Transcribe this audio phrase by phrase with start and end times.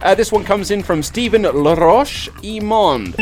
[0.00, 3.14] Uh, this one comes in from Stephen Laroche Imond.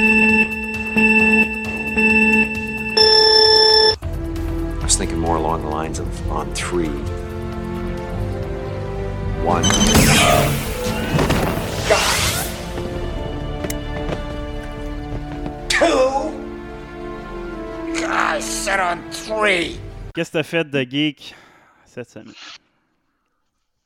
[4.80, 6.88] I was thinking more along the lines of on three.
[9.44, 9.62] One.
[15.68, 16.32] Two.
[18.06, 19.78] I said on three.
[20.14, 21.34] Qu'est-ce que t'as fait de geek
[21.86, 22.34] cette semaine?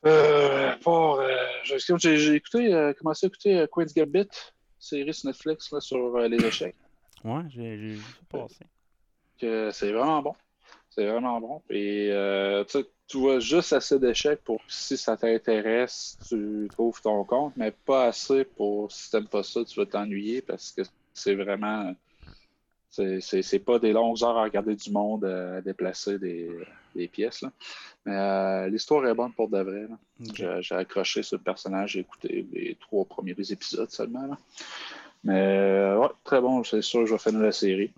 [0.06, 1.27] Euh, pour, euh,
[1.65, 4.29] j'ai j'ai écouté, euh, commencé à écouter euh, Queen's Gambit,
[4.79, 6.77] série sur Netflix là, sur euh, les échecs.
[7.24, 8.01] Ouais, j'ai vu.
[9.40, 10.35] Que c'est vraiment bon.
[10.90, 11.63] C'est vraiment bon.
[11.71, 12.65] Et euh,
[13.09, 17.70] tu vois juste assez d'échecs pour que si ça t'intéresse, tu trouves ton compte, mais
[17.70, 20.82] pas assez pour si t'aimes pas ça, tu vas t'ennuyer parce que
[21.13, 21.95] c'est vraiment.
[22.88, 26.48] C'est pas des longues heures à regarder du monde euh, à déplacer des,
[26.97, 27.45] des pièces.
[28.07, 29.87] Euh, l'histoire est bonne pour de vrai.
[30.61, 34.27] J'ai accroché le personnage, j'ai écouté les trois premiers épisodes seulement.
[34.27, 34.38] là.
[35.25, 37.93] Mais euh, ouais, très bon, c'est sûr que je vais finir la série.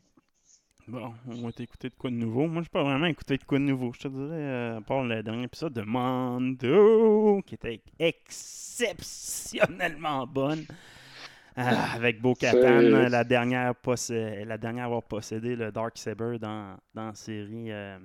[0.87, 2.47] Bon, on va t'écouter de quoi de nouveau?
[2.47, 3.93] Moi, j'ai pas vraiment écouté de quoi de nouveau.
[3.93, 10.65] Je te dirais, euh, à part le dernier épisode de Mando, qui était exceptionnellement bonne.
[11.59, 11.62] Euh,
[11.95, 16.77] avec Bo-Katan, C'est- la dernière, possé- la dernière à avoir possédé le Dark Saber dans,
[16.95, 17.99] dans la série euh,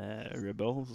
[0.00, 0.94] euh, Rebels.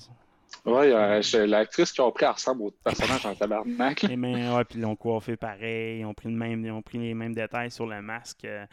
[0.65, 4.01] Ouais, euh, l'actrice qu'ils ont pris elle ressemble au personnage en tabarnak.
[4.03, 6.01] Les mains, ouais, puis ils l'ont coiffé pareil.
[6.01, 8.45] Ils ont pris, le même, ils ont pris les mêmes détails sur le masque.
[8.45, 8.65] euh.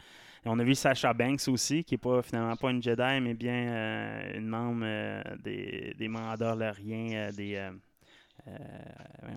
[0.45, 3.33] Et on a vu Sasha Banks aussi, qui est pas finalement pas une Jedi, mais
[3.33, 7.69] bien euh, une membre euh, des, des Mandaloriens, des,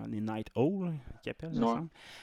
[0.08, 1.60] des Night Owl, qu'ils appellent,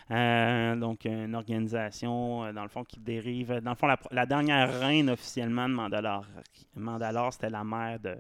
[0.10, 0.76] Ouais.
[0.78, 3.60] donc, une organisation, dans le fond, qui dérive.
[3.62, 6.26] Dans le fond, la, la dernière reine officiellement de Mandalore,
[6.76, 8.16] Mandalore c'était la mère de,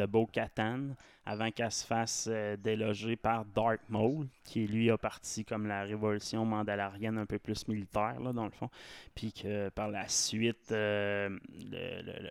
[0.00, 0.94] de Bo-Katan,
[1.26, 5.82] avant qu'elle se fasse euh, déloger par Dark Maul, qui lui a parti comme la
[5.82, 8.70] révolution mandalorienne un peu plus militaire, là, dans le fond.
[9.14, 11.28] Puis que par la suite, euh,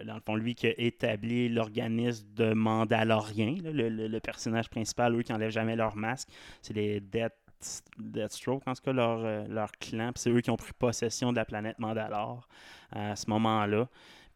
[0.06, 5.22] dans le fond, lui qui a établi l'organisme de Mandaloriens, là, le, personnage principal, eux
[5.22, 6.30] qui n'enlèvent jamais leur masque,
[6.62, 7.34] c'est les Death,
[8.00, 10.12] Deathstroke, en tout cas, leur, euh, leur clan.
[10.16, 12.48] C'est eux qui ont pris possession de la planète Mandalore
[12.92, 13.88] à ce moment-là.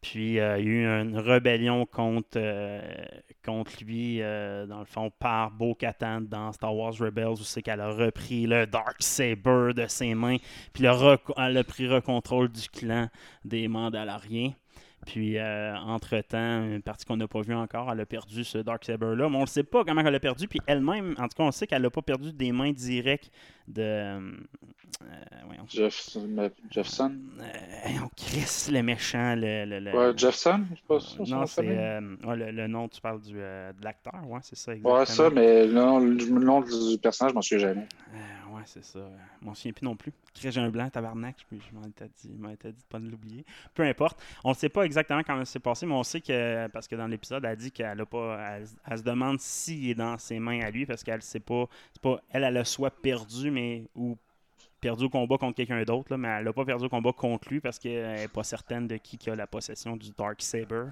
[0.04, 2.82] Puis euh, il y a eu une rébellion contre, euh,
[3.42, 7.80] contre lui, euh, dans le fond, par Bo-Katan dans Star Wars Rebels, où c'est qu'elle
[7.80, 10.36] a repris le Dark Saber de ses mains,
[10.74, 13.08] puis elle a pris le contrôle du clan
[13.46, 14.52] des Mandaloriens.
[15.06, 19.28] Puis, entre-temps, une partie qu'on n'a pas vue encore, elle a perdu ce Dark Saber-là.
[19.28, 20.48] Mais on ne sait pas comment elle a perdu.
[20.48, 23.30] Puis elle-même, en tout cas, on sait qu'elle n'a pas perdu des mains directes
[23.68, 23.82] de.
[23.82, 24.30] euh,
[25.46, 25.64] voyons.
[25.68, 26.16] Jeff,
[26.70, 27.18] Jeffson?
[27.40, 27.44] Euh,
[28.04, 29.34] on Chris, le méchant.
[29.36, 32.66] Le, le- le- Ouais, Jeffson, je sais pas si non, c'est euh, ouais, le, le
[32.66, 35.28] nom, tu parles du, euh, de l'acteur, ouais, c'est ça, Ouais, exactement.
[35.28, 37.86] ça, mais le nom, du personnage, je m'en souviens jamais.
[38.12, 39.00] Euh, ouais, c'est ça.
[39.40, 40.12] Je m'en souviens plus non plus.
[40.40, 43.08] J'ai un blanc, tabarnak, je, je m'en étais dit, m'en étais dit de pas de
[43.08, 43.44] l'oublier.
[43.74, 44.20] Peu importe.
[44.42, 47.06] On ne sait pas exactement comment c'est passé, mais on sait que, parce que dans
[47.06, 50.60] l'épisode, elle dit qu'elle a pas, elle, elle se demande s'il est dans ses mains
[50.60, 53.50] à lui, parce qu'elle sait pas, c'est pas, elle, elle a soit perdu,
[53.94, 54.16] ou
[54.80, 57.60] perdu au combat contre quelqu'un d'autre, mais elle n'a pas perdu au combat contre lui
[57.60, 60.86] parce qu'elle n'est pas certaine de qui, qui a la possession du Dark Saber.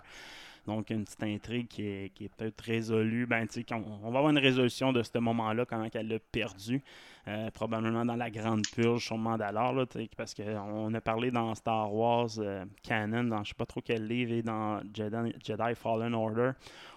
[0.66, 3.26] Donc, une petite intrigue qui est, peut-être résolue.
[3.26, 6.80] Ben, quand- on va avoir une résolution de ce moment-là, comment elle l'a perdu.
[7.28, 9.84] Euh, probablement dans la grande purge sur Mandalore, là,
[10.16, 14.08] parce qu'on a parlé dans Star Wars euh, Canon, dans je sais pas trop quel
[14.08, 16.50] livre, et dans Jedi, Fallen Order,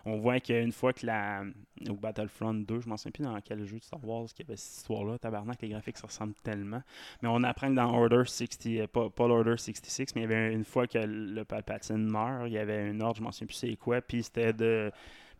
[0.03, 1.44] on voit qu'une fois que la.
[1.90, 4.50] Au Battlefront 2, je m'en souviens plus dans quel jeu de Star Wars qu'il y
[4.50, 5.19] avait cette histoire-là.
[5.19, 6.81] Tabarnak, les graphiques se ressemblent tellement.
[7.22, 10.53] Mais on apprend que dans Order 60, euh, pas, l'Order 66, mais il y avait
[10.53, 13.55] une fois que le Palpatine meurt, il y avait un ordre, je m'en souviens plus
[13.55, 14.91] c'est quoi, puis c'était de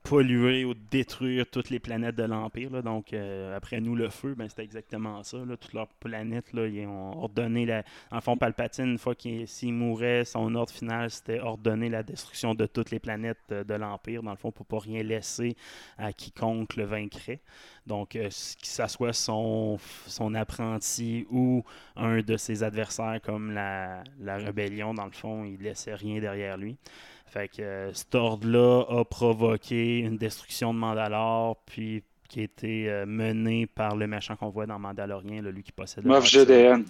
[0.06, 2.84] polluer ou détruire toutes les planètes de l'Empire.
[2.84, 5.40] Donc, euh, après nous, le feu, ben, c'était exactement ça.
[5.60, 7.84] Toutes leurs planètes, ils ont ordonné, la...
[8.12, 12.68] en fond, Palpatine, une fois qu'il mourait, son ordre final, c'était ordonner la destruction de
[12.68, 15.56] toutes les planètes euh, de l'Empire, dans le fond, pour pas rien laisser
[15.98, 17.42] à quiconque le vaincrait.
[17.88, 21.64] Donc, que ça soit son, son apprenti ou
[21.96, 26.58] un de ses adversaires comme la, la rébellion, dans le fond, il laissait rien derrière
[26.58, 26.78] lui.
[27.28, 32.90] Fait que euh, cet ordre-là a provoqué une destruction de Mandalore, puis qui a été
[32.90, 36.26] euh, menée par le méchant qu'on voit dans Mandalorien, là, lui qui possède le Moff.
[36.28, 36.86] GDN.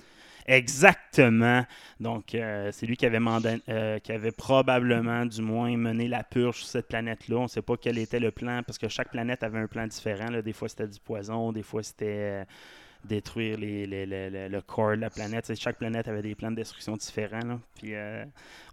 [0.48, 1.66] Exactement.
[2.00, 6.24] Donc, euh, c'est lui qui avait, manda- euh, qui avait probablement, du moins, mené la
[6.24, 7.38] purge sur cette planète-là.
[7.38, 9.88] On ne sait pas quel était le plan, parce que chaque planète avait un plan
[9.88, 10.30] différent.
[10.30, 10.42] là.
[10.42, 12.46] Des fois, c'était du poison, des fois, c'était
[13.06, 15.54] détruire le corps de la planète.
[15.56, 17.60] Chaque planète avait des plans de destruction différents.
[17.76, 18.24] Puis, euh,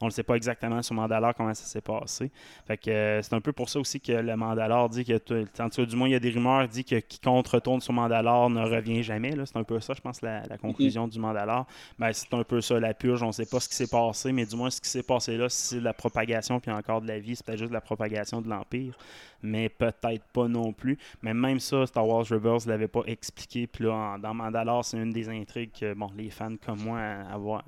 [0.01, 2.31] on ne sait pas exactement sur Mandalore comment ça s'est passé.
[2.67, 5.15] Fait que euh, c'est un peu pour ça aussi que le Mandalore dit que,
[5.63, 7.93] en tout cas, du moins, il y a des rumeurs dit que quiconque retourne sur
[7.93, 9.35] Mandalore ne revient jamais.
[9.45, 11.67] C'est un peu ça, je pense, la, conclusion du Mandalore.
[11.99, 13.23] Ben, c'est un peu ça, la purge.
[13.23, 15.37] On ne sait pas ce qui s'est passé, mais du moins, ce qui s'est passé
[15.37, 18.49] là, c'est la propagation puis encore de la vie, c'est peut-être juste la propagation de
[18.49, 18.97] l'Empire.
[19.43, 20.99] Mais peut-être pas non plus.
[21.23, 23.67] Mais même ça, Star Wars Rebels l'avait pas expliqué.
[23.67, 27.01] Puis là, en- dans Mandalore, c'est une des intrigues que bon, les fans comme moi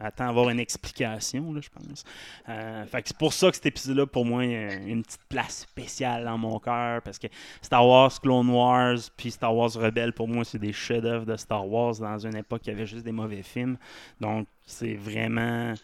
[0.01, 2.05] attendent avoir une explication, je pense.
[2.49, 5.61] Euh, fait que c'est pour ça que cet épisode-là, pour moi, a une petite place
[5.61, 7.03] spéciale dans mon cœur.
[7.03, 7.27] Parce que
[7.63, 11.67] Star Wars Clone Wars, puis Star Wars Rebelle, pour moi, c'est des chefs-d'œuvre de Star
[11.69, 13.77] Wars dans une époque y avait juste des mauvais films.
[14.21, 15.75] Donc, c'est vraiment.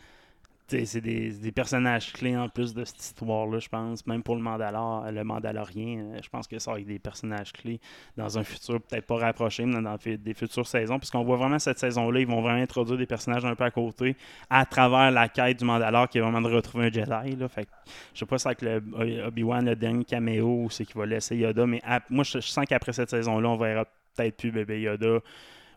[0.70, 4.06] C'est des, personnages clés en plus de cette histoire-là, je pense.
[4.06, 7.80] Même pour le, Mandalor, le Mandalorien, euh, je pense que ça être des personnages clés
[8.16, 10.98] dans un futur, peut-être pas rapproché, mais dans des futures saisons.
[10.98, 14.16] Puisqu'on voit vraiment cette saison-là, ils vont vraiment introduire des personnages un peu à côté
[14.48, 17.36] à travers la quête du Mandalore qui est vraiment de retrouver un Jedi.
[17.36, 17.48] Là.
[17.48, 17.66] Fait
[18.14, 21.06] je sais pas si avec le Obi- Obi-Wan, le dernier caméo, ou c'est qu'il va
[21.06, 24.80] laisser Yoda, mais moi, je, je sens qu'après cette saison-là, on verra peut-être plus bébé
[24.82, 25.18] Yoda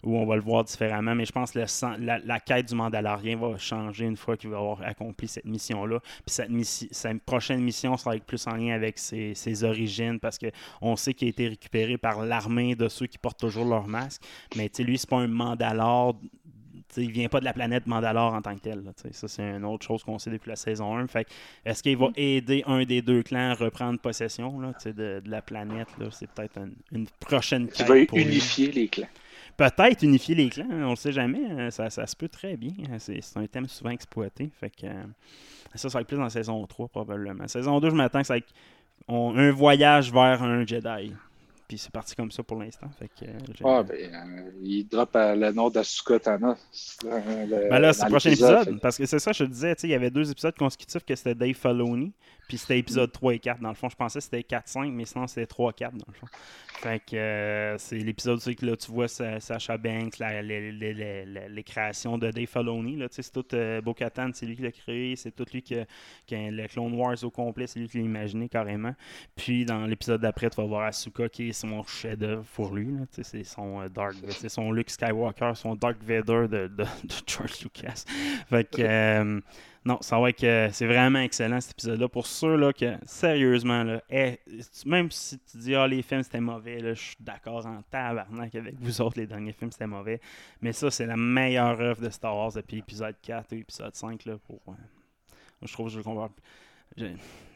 [0.03, 2.75] ou on va le voir différemment, mais je pense que le la, la quête du
[2.75, 5.99] Mandalorien va changer une fois qu'il va avoir accompli cette mission-là.
[5.99, 6.89] Puis cette, missi-
[7.25, 11.29] prochaine mission sera plus en lien avec ses, ses origines, parce qu'on sait qu'il a
[11.29, 14.21] été récupéré par l'armée de ceux qui portent toujours leur masque.
[14.55, 16.19] Mais lui, c'est pas un Mandalore.
[16.89, 18.83] sais, il vient pas de la planète Mandalore en tant que tel.
[18.83, 19.13] là, tu sais.
[19.13, 21.07] ça, c'est une autre chose qu'on sait depuis la saison 1.
[21.07, 21.27] Fait
[21.65, 25.41] est-ce qu'il va aider un des deux clans à reprendre possession là, de, de la
[25.41, 25.89] planète?
[26.11, 29.07] C'est peut-être une, une prochaine quête vas pour lui unifier les clans.
[29.57, 31.41] Peut-être unifier les clans, hein, on le sait jamais.
[31.51, 32.71] euh, Ça, ça se peut très bien.
[32.91, 34.49] hein, C'est un thème souvent exploité.
[34.59, 35.03] Fait que, euh,
[35.75, 37.47] ça, ça va être plus dans saison 3, probablement.
[37.47, 38.53] Saison 2, je m'attends que ça va être
[39.07, 41.13] on- un voyage vers un Jedi.
[41.67, 42.87] Puis c'est parti comme ça pour l'instant.
[42.99, 46.57] Fait que, euh, Ah, ben, euh, il drop euh, le nom d'Asuka Tana.
[47.05, 48.79] euh, Ben là, c'est le prochain épisode.
[48.81, 51.33] Parce que c'est ça, je te disais, il y avait deux épisodes consécutifs que c'était
[51.35, 52.11] Dave Filoni,
[52.53, 53.61] puis c'était épisode 3 et 4.
[53.61, 56.27] Dans le fond, je pensais que c'était 4-5, mais sinon c'était 3-4 dans le fond.
[56.81, 62.29] Fait que euh, c'est l'épisode, que là, tu vois Sa- Sacha Banks, les, créations de
[62.29, 63.01] Dave Filoni.
[63.09, 65.85] C'est tout euh, Bo-Katan, c'est lui qui l'a créé, c'est tout lui qui, a-
[66.29, 68.93] le Clone Wars au complet, c'est lui qui l'a imaginé carrément.
[69.35, 72.87] Puis dans l'épisode d'après, tu vas voir Asuka qui est son chef-d'œuvre pour lui.
[73.23, 76.85] C'est son euh, Dark, c'est son Luke Skywalker, son Dark Vader de, de- de
[77.25, 78.03] George Lucas.
[78.47, 79.41] Fait que euh,
[79.85, 82.07] non, ça va être que c'est vraiment excellent cet épisode-là.
[82.07, 84.39] Pour ceux là que sérieusement là, eh,
[84.85, 88.55] même si tu dis ah les films c'était mauvais, là, je suis d'accord en tabarnak
[88.55, 90.21] avec vous autres, les derniers films c'était mauvais.
[90.61, 94.25] Mais ça, c'est la meilleure œuvre de Star Wars depuis épisode 4 ou épisode 5
[94.25, 94.61] là, pour.
[94.69, 94.71] euh,
[95.63, 96.01] je trouve que je
[96.95, 97.05] je-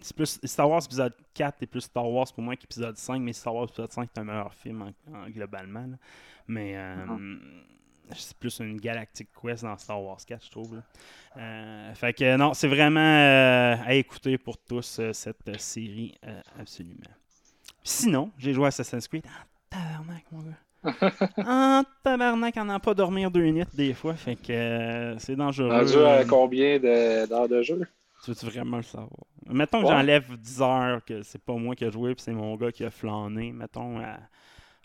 [0.01, 3.33] C'est plus Star Wars épisode 4 est plus Star Wars pour moi qu'épisode 5, mais
[3.33, 5.88] Star Wars épisode 5 est un meilleur film en- en- globalement.
[6.47, 7.06] Mais euh,
[8.15, 10.75] c'est plus une Galactic Quest dans Star Wars 4, je trouve.
[10.75, 10.81] là.
[11.38, 16.15] Euh, fait que non, c'est vraiment euh, à écouter pour tous euh, cette série,
[16.59, 16.95] absolument.
[17.83, 19.24] Sinon, j'ai joué à Assassin's Creed.
[19.27, 20.57] Ah, tabarnak, mon gars.
[21.45, 24.15] Ah, tabarnak, en a pas dormir deux minutes des fois.
[24.15, 25.69] Fait que c'est dangereux.
[25.69, 27.87] Rendu à combien d'heures de jeu?
[28.23, 29.09] Tu veux-tu vraiment le savoir?
[29.45, 29.92] Mettons que Ouais.
[29.94, 32.83] j'enlève 10 heures, que c'est pas moi qui ai joué, puis c'est mon gars qui
[32.83, 33.52] a flâné.
[33.54, 34.18] Mettons à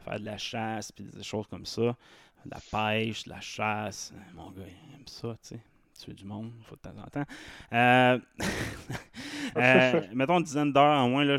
[0.05, 1.97] faire de la chasse, puis des choses comme ça.
[2.45, 4.13] De la pêche, de la chasse.
[4.35, 5.61] Mon gars, il aime ça, tu sais.
[5.99, 7.25] Tuer du monde, faut de temps en temps.
[7.73, 8.19] Euh,
[9.57, 11.37] euh, mettons une dizaine d'heures en moins, là,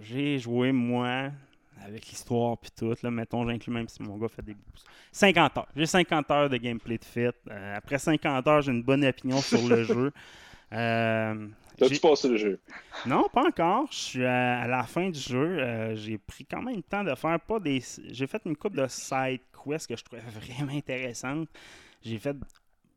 [0.00, 1.30] j'ai joué, moi,
[1.84, 2.94] avec l'histoire puis tout.
[3.02, 4.86] Là, mettons, j'inclus même si mon gars fait des boosts.
[5.12, 5.68] 50 heures.
[5.76, 7.28] J'ai 50 heures de gameplay de fit.
[7.50, 10.12] Euh, après 50 heures, j'ai une bonne opinion sur le jeu.
[10.70, 11.48] Euh,
[11.78, 12.60] T'as-tu passé le jeu?
[13.06, 13.86] non, pas encore.
[13.90, 15.58] Je suis à, à la fin du jeu.
[15.58, 17.82] Euh, j'ai pris quand même le temps de faire pas des.
[18.10, 19.40] J'ai fait une coupe de side
[19.86, 21.48] que je trouvais vraiment intéressantes.
[22.02, 22.36] J'ai fait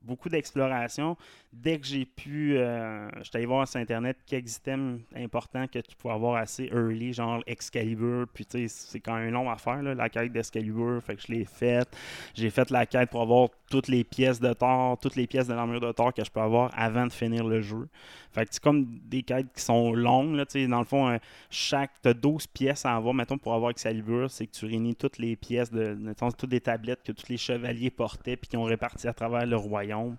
[0.02, 1.18] beaucoup d'exploration.
[1.54, 5.80] Dès que j'ai pu, euh, je suis allé voir sur Internet quelques items importants que
[5.80, 8.26] tu pouvais avoir assez early, genre Excalibur.
[8.34, 11.04] Puis tu sais, c'est quand même long à faire, là, la quête d'Excalibur.
[11.04, 11.90] Fait que je l'ai faite.
[12.36, 15.54] J'ai fait la quête pour avoir toutes les pièces de Thor, toutes les pièces de
[15.54, 17.90] l'armure de Thor que je peux avoir avant de finir le jeu.
[18.32, 20.42] Fait que c'est comme des quêtes qui sont longues.
[20.70, 21.18] Dans le fond, euh,
[21.50, 21.92] chaque.
[22.02, 24.32] Tu as 12 pièces à avoir, mettons, pour avoir Excalibur.
[24.32, 27.36] C'est que tu réunis toutes les pièces, de, mettons, toutes les tablettes que tous les
[27.36, 30.16] chevaliers portaient puis qui ont réparti à travers le royaume.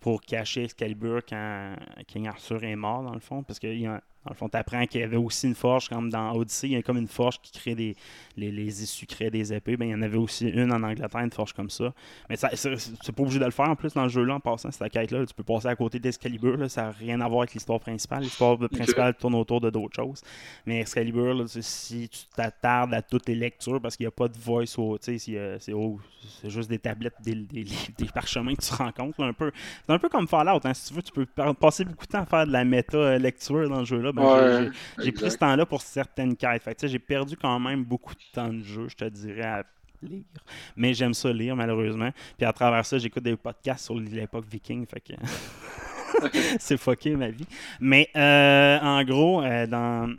[0.00, 1.76] Pour cacher Excalibur quand
[2.06, 3.42] King Arthur est mort, dans le fond.
[3.42, 5.54] Parce que il y a- Dans le fond, tu apprends qu'il y avait aussi une
[5.54, 7.94] forge, comme dans Odyssey, il y a comme une forge qui crée des.
[8.36, 9.76] Les, les issues créent des épées.
[9.76, 11.92] Ben, il y en avait aussi une en Angleterre, une forge comme ça.
[12.28, 14.70] Mais ça, c'est pas obligé de le faire en plus dans le jeu-là, en passant
[14.70, 15.24] cette quête-là.
[15.26, 18.22] Tu peux passer à côté d'Excalibur, là, ça n'a rien à voir avec l'histoire principale.
[18.22, 20.22] L'histoire principale tourne autour de d'autres choses.
[20.66, 24.28] Mais Excalibur, là, si tu t'attardes à toutes les lectures, parce qu'il n'y a pas
[24.28, 26.00] de voice, au- euh, c'est au-
[26.40, 27.64] c'est juste des tablettes, des, des,
[27.98, 29.20] des parchemins que tu rencontres.
[29.20, 29.52] là, un peu.
[29.86, 31.26] C'est un peu comme Fallout, hein, si tu veux, tu peux
[31.60, 34.12] passer beaucoup de temps à faire de la méta-lecture dans le jeu-là.
[34.22, 36.62] Ben, j'ai- pris ce temps-là pour certaines quêtes.
[36.62, 39.64] Fait que, j'ai perdu quand même beaucoup de temps de jeu, je te dirais, à
[40.02, 40.22] lire.
[40.76, 42.10] Mais j'aime ça lire, malheureusement.
[42.36, 44.86] Puis à travers ça, j'écoute des podcasts sur l'époque viking.
[44.86, 45.12] Fait que
[46.58, 47.46] c'est fucké ma vie.
[47.80, 50.14] Mais euh, en gros, euh, dans.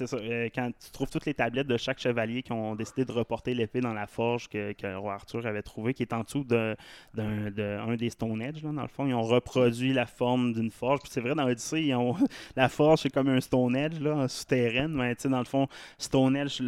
[0.00, 3.54] Euh, quand tu trouves toutes les tablettes de chaque chevalier qui ont décidé de reporter
[3.54, 6.76] l'épée dans la forge que, que roi Arthur avait trouvé, qui est en dessous de,
[7.14, 10.52] d'un de, un des Stone Edge, là, dans le fond, ils ont reproduit la forme
[10.52, 11.00] d'une forge.
[11.00, 11.90] Puis c'est vrai, dans Odyssey,
[12.56, 15.66] la forge, c'est comme un Stone Edge, là, souterraine, mais tu sais, dans le fond,
[15.98, 16.60] Stone Edge,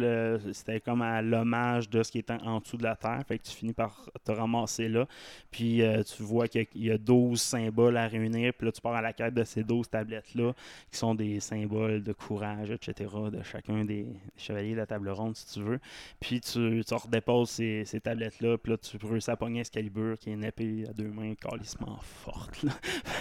[0.53, 3.21] c'était comme à l'hommage de ce qui est en, dessous de la terre.
[3.27, 5.07] Fait que tu finis par te ramasser là.
[5.51, 8.53] Puis euh, tu vois qu'il y a- il y a 12 symboles à réunir.
[8.53, 10.53] Puis là, tu pars à la quête de ces 12 tablettes-là,
[10.91, 14.07] qui sont des symboles de courage, etc., de chacun des
[14.37, 15.79] chevaliers de la table ronde, si tu veux.
[16.19, 18.57] Puis tu, tu redéposes ces, ces tablettes-là.
[18.57, 21.97] Puis là, tu réussis à pogner Excalibur, qui est une épée à deux mains calissement
[22.01, 22.63] forte.
[22.63, 22.71] là.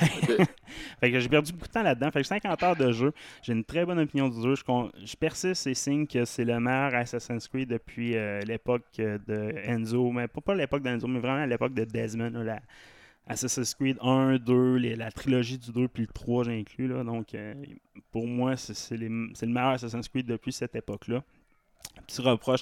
[1.00, 2.10] fait que j'ai perdu beaucoup de temps là-dedans.
[2.10, 3.12] Fait que 50 heures de jeu.
[3.42, 4.54] J'ai une très bonne opinion du jeu.
[4.54, 8.84] Je, con- je persiste et signe que c'est le meilleur Assassin's Creed depuis euh, l'époque
[8.98, 10.10] euh, de Enzo.
[10.10, 12.30] Mais pas, pas l'époque d'Enzo, mais vraiment l'époque de Desmond.
[12.30, 12.60] là, la
[13.26, 16.88] Assassin's Creed 1, 2, les- la trilogie du 2 puis le 3, j'ai inclus.
[16.88, 17.02] Là.
[17.04, 17.54] Donc, euh,
[18.12, 21.22] pour moi, c'est le meilleur Assassin's Creed depuis cette époque-là.
[22.06, 22.60] Petit reproche,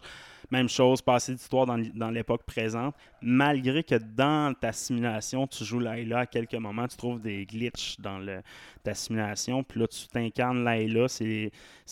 [0.50, 5.78] même chose, passer d'histoire dans, dans l'époque présente, malgré que dans ta simulation, tu joues
[5.78, 8.21] Layla à quelques moments, tu trouves des glitches dans
[8.83, 11.09] ta simulation, puis là, tu t'incarnes Layla.
[11.09, 11.25] Ça,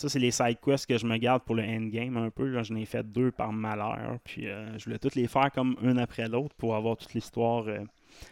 [0.09, 2.47] c'est les side quests que je me garde pour le endgame un peu.
[2.47, 5.75] Là, je n'ai fait deux par malheur, puis euh, je voulais toutes les faire comme
[5.81, 7.67] une après l'autre pour avoir toute l'histoire.
[7.67, 7.79] euh,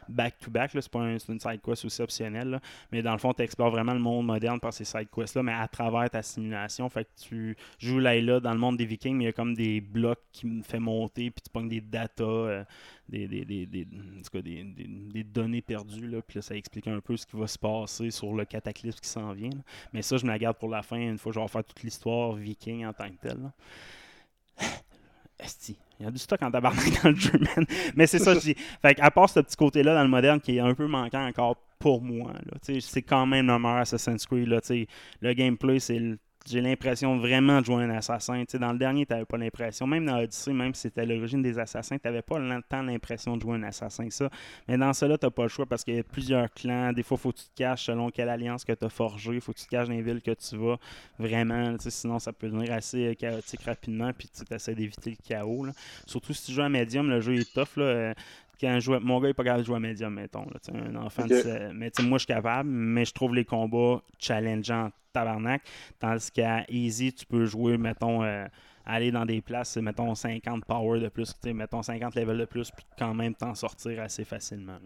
[0.08, 2.60] back-to-back, là, c'est pas une side quest aussi optionnelle, là.
[2.92, 5.54] mais dans le fond, tu explores vraiment le monde moderne par ces side quests-là, mais
[5.54, 6.90] à travers ta simulation.
[6.90, 9.54] Fait que tu joues Layla dans le monde des Vikings, mais il y a comme
[9.54, 12.64] des blocs qui me fait monter, puis tu pognes des data, euh,
[13.08, 17.38] des, en tout des- données perdues, là, puis là, ça explique un peu ce qui
[17.38, 19.50] va se passer sur le cataclysme qui s'en vient.
[19.50, 19.62] là.
[19.94, 21.64] Mais ça, je me la garde pour la fin, une fois que je vais faire
[21.64, 23.52] toute l'histoire viking en tant que telle.
[25.40, 25.78] Esti.
[26.00, 27.66] Il y a du stock en tabarnak dans le jeu, man.
[27.96, 28.56] Mais c'est ça, je dis.
[28.82, 31.56] Fait à part ce petit côté-là dans le moderne qui est un peu manquant encore
[31.78, 32.34] pour moi,
[32.82, 34.48] c'est quand même le meilleur Assassin's Creed.
[34.48, 34.60] Là,
[35.22, 38.44] le gameplay, c'est le- j'ai l'impression vraiment de jouer un assassin.
[38.54, 39.86] Dans le dernier, tu n'avais pas l'impression.
[39.86, 43.42] Même dans Odyssey, même si c'était l'origine des assassins, tu n'avais pas tant l'impression de
[43.42, 44.10] jouer un assassin.
[44.10, 44.30] Ça.
[44.68, 46.94] Mais dans cela, tu n'as pas le choix parce qu'il y a plusieurs clans.
[46.94, 49.36] Des fois, faut que tu te caches selon quelle alliance que tu as forgé.
[49.36, 50.78] Il faut que tu te caches dans les villes que tu vas.
[51.20, 54.12] Vraiment, sinon, ça peut devenir assez euh, chaotique rapidement.
[54.18, 55.68] Puis tu essaies d'éviter le chaos.
[56.06, 57.78] Surtout si tu joues à médium, le jeu est tough.
[57.78, 58.14] Là.
[58.60, 60.46] Quand je joue- mon gars n'est pas capable de jouer à médium, mettons.
[60.46, 61.42] Là, un enfant de Ok.
[61.44, 65.62] se- Mais tu sais, moi, je suis capable, mais je trouve les combats challengeants tabarnak.
[66.00, 68.46] Tandis qu'à Easy, tu peux jouer, mettons, euh,
[68.86, 72.86] aller dans des places, mettons 50 power de plus, mettons 50 level de plus, puis
[72.98, 74.78] quand même t'en sortir assez facilement.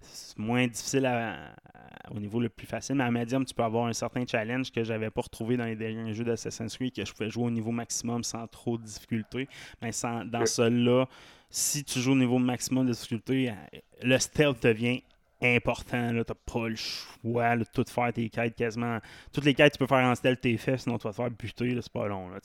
[0.00, 1.32] c'est moins difficile à-
[1.74, 4.70] à- au niveau le plus facile, mais à Medium, tu peux avoir un certain challenge
[4.70, 7.50] que j'avais pas retrouvé dans les derniers jeux d'Assassin's Creed, que je pouvais jouer au
[7.50, 9.48] niveau maximum sans trop de difficulté.
[9.80, 10.48] Mais sans, dans Ok.
[10.48, 11.06] celui-là,
[11.54, 15.02] si tu joues au niveau maximum de difficulté, euh, le stealth devient
[15.40, 16.08] important.
[16.08, 18.98] Tu n'as pas le choix de tout faire tes quêtes quasiment.
[19.32, 21.30] Toutes les quêtes tu peux faire en stealth, t'es fait, sinon tu vas te faire
[21.30, 22.28] buter, c'est pas long.
[22.28, 22.38] Là,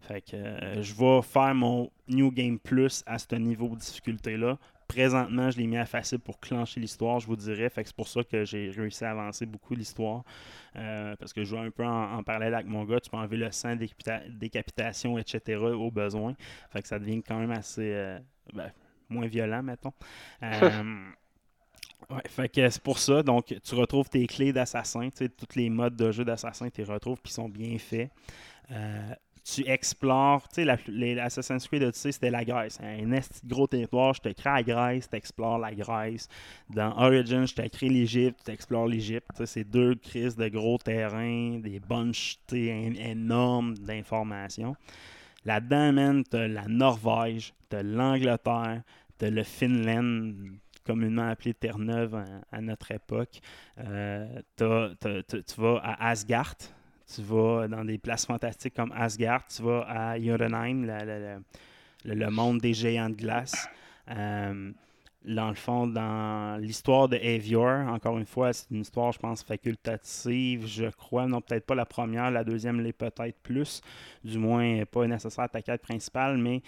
[0.00, 4.58] fait que euh, je vais faire mon New Game Plus à ce niveau de difficulté-là.
[4.86, 7.68] Présentement, je l'ai mis à facile pour clencher l'histoire, je vous dirais.
[7.68, 10.22] Fait que c'est pour ça que j'ai réussi à avancer beaucoup l'histoire.
[10.76, 13.00] Euh, parce que je joue un peu en, parallèle avec mon gars.
[13.00, 15.56] Tu peux enlever le sang, décapita- décapitation, etc.
[15.56, 16.36] au besoin.
[16.70, 18.18] Fait que ça devient quand même assez
[18.54, 18.70] ben,
[19.08, 19.92] moins violent, mettons.
[20.42, 21.10] Euh,
[22.10, 23.22] Ouais, fait que c'est pour ça.
[23.22, 25.08] Donc, tu retrouves tes clés d'assassin.
[25.10, 27.78] Tu sais, tous les modes de jeu d'assassin, tu les retrouves puis ils sont bien
[27.78, 28.10] faits.
[28.70, 30.46] Euh, tu explores.
[30.48, 32.78] Tu sais, la- les Assassin's Creed Odyssey, c'était la Grèce.
[32.82, 34.14] Un esti gros territoire.
[34.14, 36.28] Je te crée la Grèce, tu explores la Grèce.
[36.70, 39.44] Dans Origin, je te crée l'Égypte, tu explores l'Égypte.
[39.44, 44.76] C'est deux crises de gros terrains, des bunches énormes d'informations.
[45.46, 48.82] Là-dedans, man, t'as la Norvège, t'as l'Angleterre,
[49.16, 50.34] t'as le Finland,
[50.84, 53.38] communément appelé Terre-Neuve à, notre époque.
[53.78, 56.56] Euh, tu vas à Asgard,
[57.14, 60.84] tu vas dans des places fantastiques comme Asgard, tu vas à Jotunheim,
[62.04, 63.68] le monde des géants de glace.
[64.10, 64.72] Euh,
[65.26, 69.42] dans le fond, dans l'histoire de Avior, encore une fois, c'est une histoire, je pense,
[69.42, 71.26] facultative, je crois.
[71.26, 73.80] Non, peut-être pas la première, la deuxième l'est peut-être plus.
[74.22, 76.62] Du moins, pas nécessaire ta quête principale, mais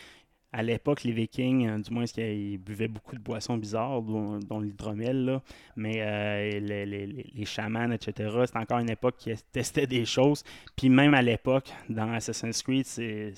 [0.50, 5.40] à l'époque, les Vikings, euh, du moins, ils buvaient beaucoup de boissons bizarres, dont, l'hydromel,
[5.76, 10.42] mais euh, les, les, les, chamans, etc., c'était encore une époque qui testait des choses.
[10.74, 13.34] Puis même à l'époque, dans Assassin's Creed, c'est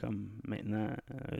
[0.00, 0.88] comme maintenant.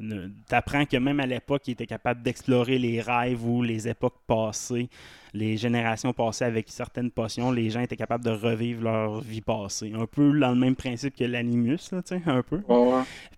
[0.02, 3.86] Euh, tu apprends que même à l'époque, ils étaient capables d'explorer les rêves ou les
[3.86, 4.88] époques passées,
[5.34, 7.52] les générations passées avec certaines potions.
[7.52, 9.92] Les gens étaient capables de revivre leur vie passée.
[9.94, 11.92] Un peu dans le même principe que l'animus,
[12.26, 12.60] un peu.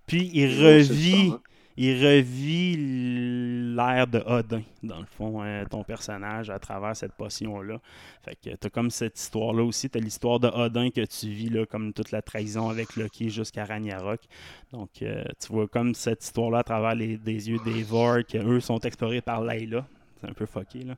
[0.07, 1.35] Puis il revit
[1.77, 2.77] il revit
[3.75, 7.81] l'ère de Odin, dans le fond, hein, ton personnage, à travers cette potion-là.
[8.25, 9.91] Fait que t'as comme cette histoire-là aussi.
[9.91, 13.65] T'as l'histoire de Odin que tu vis, là, comme toute la trahison avec Loki jusqu'à
[13.65, 14.21] Ragnarok.
[14.73, 18.39] Donc, euh, tu vois comme cette histoire-là à travers les, des yeux des Vor, que
[18.39, 19.85] eux sont explorés par Layla
[20.23, 20.85] un peu fucké.
[20.85, 20.95] Là.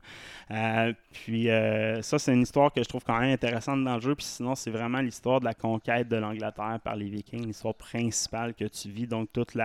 [0.51, 4.01] Euh, puis euh, ça, c'est une histoire que je trouve quand même intéressante dans le
[4.01, 4.15] jeu.
[4.15, 8.53] Puis sinon, c'est vraiment l'histoire de la conquête de l'Angleterre par les Vikings, l'histoire principale
[8.53, 9.07] que tu vis.
[9.07, 9.57] Donc, toutes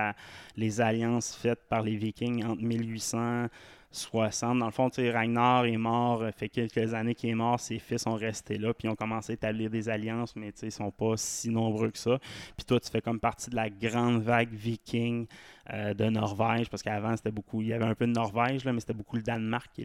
[0.56, 3.49] les alliances faites par les Vikings entre 1800
[3.93, 4.59] 60.
[4.59, 8.15] Dans le fond, Ragnar est mort, fait quelques années qu'il est mort, ses fils ont
[8.15, 11.51] resté là, puis ils ont commencé à établir des alliances, mais ils sont pas si
[11.51, 12.19] nombreux que ça.
[12.57, 15.27] Puis toi, tu fais comme partie de la grande vague viking
[15.73, 18.73] euh, de Norvège, parce qu'avant, c'était beaucoup, il y avait un peu de Norvège, là,
[18.73, 19.85] mais c'était beaucoup le Danemark qui,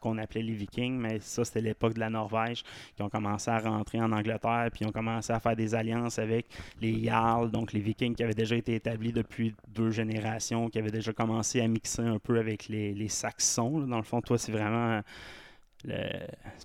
[0.00, 2.64] qu'on appelait les Vikings, mais ça, c'était l'époque de la Norvège,
[2.96, 6.46] qui ont commencé à rentrer en Angleterre, puis ont commencé à faire des alliances avec
[6.80, 10.90] les Jarls, donc les Vikings qui avaient déjà été établis depuis deux générations, qui avaient
[10.90, 13.80] déjà commencé à mixer un peu avec les, Saxons.
[13.80, 15.00] Dans le fond, toi, c'est vraiment.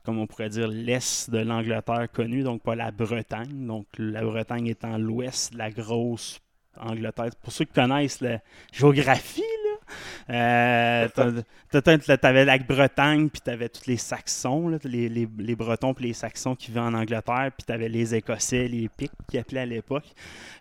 [0.03, 3.65] Comme on pourrait dire, l'est de l'Angleterre connue, donc pas la Bretagne.
[3.65, 6.41] Donc la Bretagne étant l'ouest de la grosse
[6.77, 7.31] Angleterre.
[7.41, 9.41] Pour ceux qui connaissent la géographie,
[10.29, 11.07] euh,
[11.71, 16.67] t'avais la Bretagne, puis t'avais tous les Saxons, les, les, Bretons puis les Saxons qui
[16.67, 20.05] vivaient en Angleterre, puis t'avais les Écossais, les Pics qui appelaient à l'époque.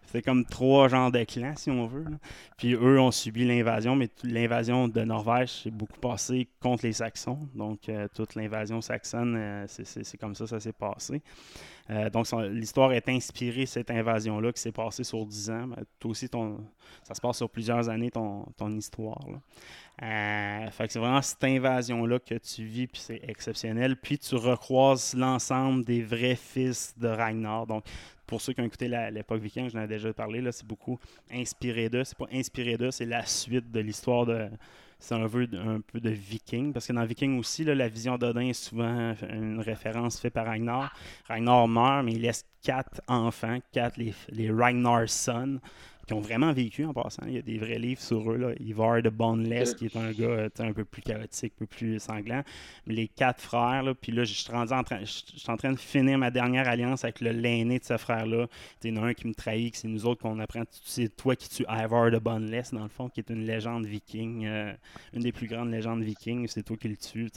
[0.06, 2.04] C'était comme trois genres de clans, si on veut.
[2.56, 7.40] Puis eux ont subi l'invasion, mais l'invasion de Norvège s'est beaucoup passé contre les Saxons.
[7.54, 11.20] Donc euh, toute l'invasion saxonne, euh, c'est comme ça ça s'est passé.
[11.90, 15.68] Euh, donc, l'histoire est inspirée de cette invasion-là qui s'est passée sur 10 ans.
[15.98, 16.58] toi aussi, ton,
[17.02, 19.13] ça se passe sur plusieurs années, ton, ton histoire.
[20.02, 23.96] Euh, c'est vraiment cette invasion-là que tu vis, puis c'est exceptionnel.
[23.96, 27.66] Puis tu recroises l'ensemble des vrais fils de Ragnar.
[27.66, 27.84] Donc,
[28.26, 30.98] pour ceux qui ont écouté l'époque viking, j'en ai déjà parlé, là, c'est beaucoup
[31.30, 32.04] inspiré d'eux.
[32.04, 34.48] C'est pas inspiré d'eux, c'est la suite de l'histoire de,
[35.04, 38.52] c'est un un peu de viking, parce que dans Viking aussi, la vision d'Odin est
[38.54, 40.94] souvent une référence faite par Ragnar.
[41.28, 45.60] Ragnar meurt, mais il laisse quatre enfants, quatre les, les Ragnar Sons,
[46.06, 47.22] qui ont vraiment vécu en passant.
[47.26, 48.36] Il y a des vrais livres sur eux.
[48.36, 48.52] Là.
[48.60, 51.98] Ivar de Boneless, qui est un gars euh, un peu plus chaotique, un peu plus
[51.98, 52.42] sanglant.
[52.86, 55.02] Les quatre frères, là, puis là, je suis, en train,
[55.48, 58.46] en train de finir ma dernière alliance avec le l'aîné de ce frère-là.
[58.82, 60.62] Il y en a un qui me trahit, c'est nous autres qu'on apprend.
[60.84, 64.46] C'est toi qui tues Ivar de Boneless, dans le fond, qui est une légende viking,
[64.46, 64.72] euh,
[65.12, 66.46] une des plus grandes légendes vikings.
[66.48, 67.30] C'est toi qui le tues.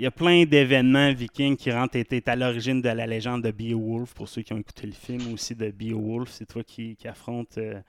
[0.00, 1.96] Il y a plein d'événements vikings qui rentrent.
[1.96, 4.14] étaient à l'origine de la légende de Beowulf.
[4.14, 7.58] Pour ceux qui ont écouté le film aussi de Beowulf, c'est toi qui, qui affronte.
[7.58, 7.82] Euh,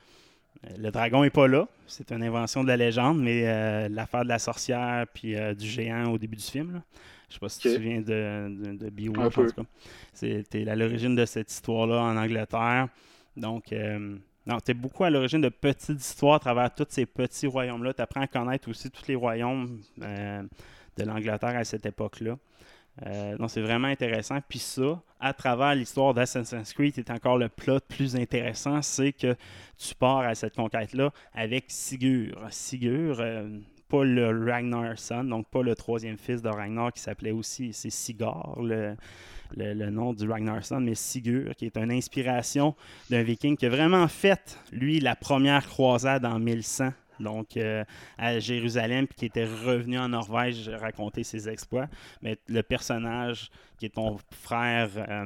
[0.78, 1.70] le dragon n'est pas là.
[1.88, 5.66] C'est une invention de la légende, mais euh, l'affaire de la sorcière puis euh, du
[5.66, 6.74] géant au début du film.
[6.74, 6.82] Là.
[7.30, 9.38] Je sais pas si tu te souviens de, de, Beowulf.
[9.38, 9.64] En tout cas.
[10.12, 12.90] C'était à l'origine de cette histoire-là en Angleterre.
[13.38, 13.74] Donc,
[14.46, 17.94] non, tu es beaucoup à l'origine de petites histoires à travers tous ces petits royaumes-là.
[17.94, 19.80] Tu apprends à connaître aussi tous les royaumes
[20.98, 22.38] de l'Angleterre à cette époque-là.
[23.06, 24.40] Euh, donc, c'est vraiment intéressant.
[24.48, 29.36] Puis ça, à travers l'histoire d'Assassin's Creed, est encore le plot plus intéressant, c'est que
[29.78, 32.36] tu pars à cette conquête-là avec Sigur.
[32.50, 37.32] Sigur, euh, pas le Ragnar son, donc pas le troisième fils de Ragnar qui s'appelait
[37.32, 38.96] aussi, c'est Sigar, le,
[39.90, 42.76] nom du Ragnar son, mais Sigur, qui est une inspiration
[43.10, 47.84] d'un viking qui a vraiment fait, lui, la première croisade en 1100 donc euh,
[48.18, 51.88] à Jérusalem, puis qui était revenu en Norvège raconter ses exploits.
[52.22, 55.26] Mais le personnage qui est ton frère, euh,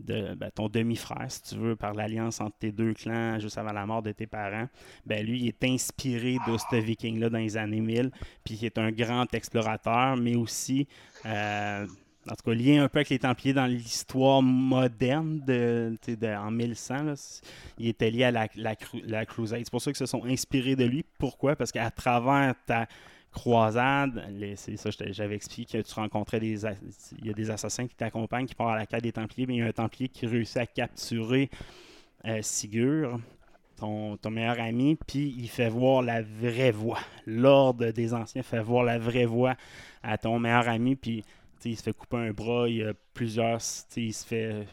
[0.00, 3.72] de, ben, ton demi-frère, si tu veux, par l'alliance entre tes deux clans juste avant
[3.72, 4.68] la mort de tes parents,
[5.06, 8.10] ben, lui, il est inspiré de ce viking-là dans les années 1000,
[8.44, 10.88] puis il est un grand explorateur, mais aussi.
[11.26, 11.86] Euh,
[12.30, 15.96] en tout cas, lié un peu avec les Templiers dans l'histoire moderne de,
[16.36, 17.14] en 1100.
[17.78, 19.60] il était lié à la, la, Crusade.
[19.64, 21.04] C'est pour ça qu'ils se sont inspirés de lui.
[21.18, 21.56] Pourquoi?
[21.56, 22.86] Parce qu'à travers ta
[23.32, 24.22] croisade,
[24.56, 26.64] c'est ça, j'avais expliqué que tu rencontrais des...
[27.18, 29.54] Il y a des assassins qui t'accompagnent, qui partent à la quête des Templiers, mais
[29.54, 31.50] il y a un Templier qui réussit à capturer
[32.26, 33.18] euh, Sigur
[33.76, 37.00] ton, ton meilleur ami, puis il fait voir la vraie voix.
[37.26, 39.56] L'ordre des anciens fait voir la vraie voix
[40.04, 41.24] à ton meilleur ami, puis
[41.64, 43.60] il se fait couper un bras, il y a plusieurs.
[43.96, 44.66] Il se fait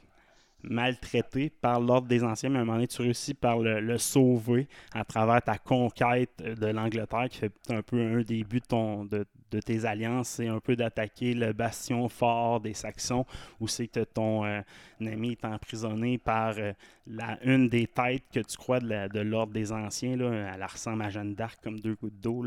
[0.63, 3.97] maltraité par l'ordre des anciens, mais à un moment donné, tu réussis par le, le
[3.97, 9.25] sauver à travers ta conquête de l'Angleterre, qui fait un peu un des buts de,
[9.51, 13.25] de tes alliances, c'est un peu d'attaquer le bastion fort des Saxons,
[13.59, 14.61] où c'est que ton euh,
[15.07, 16.73] ami est emprisonné par euh,
[17.07, 20.15] la, une des têtes que tu crois de l'ordre des anciens.
[20.15, 20.53] Là.
[20.55, 22.39] Elle ressemble à Jeanne d'Arc comme deux gouttes d'eau.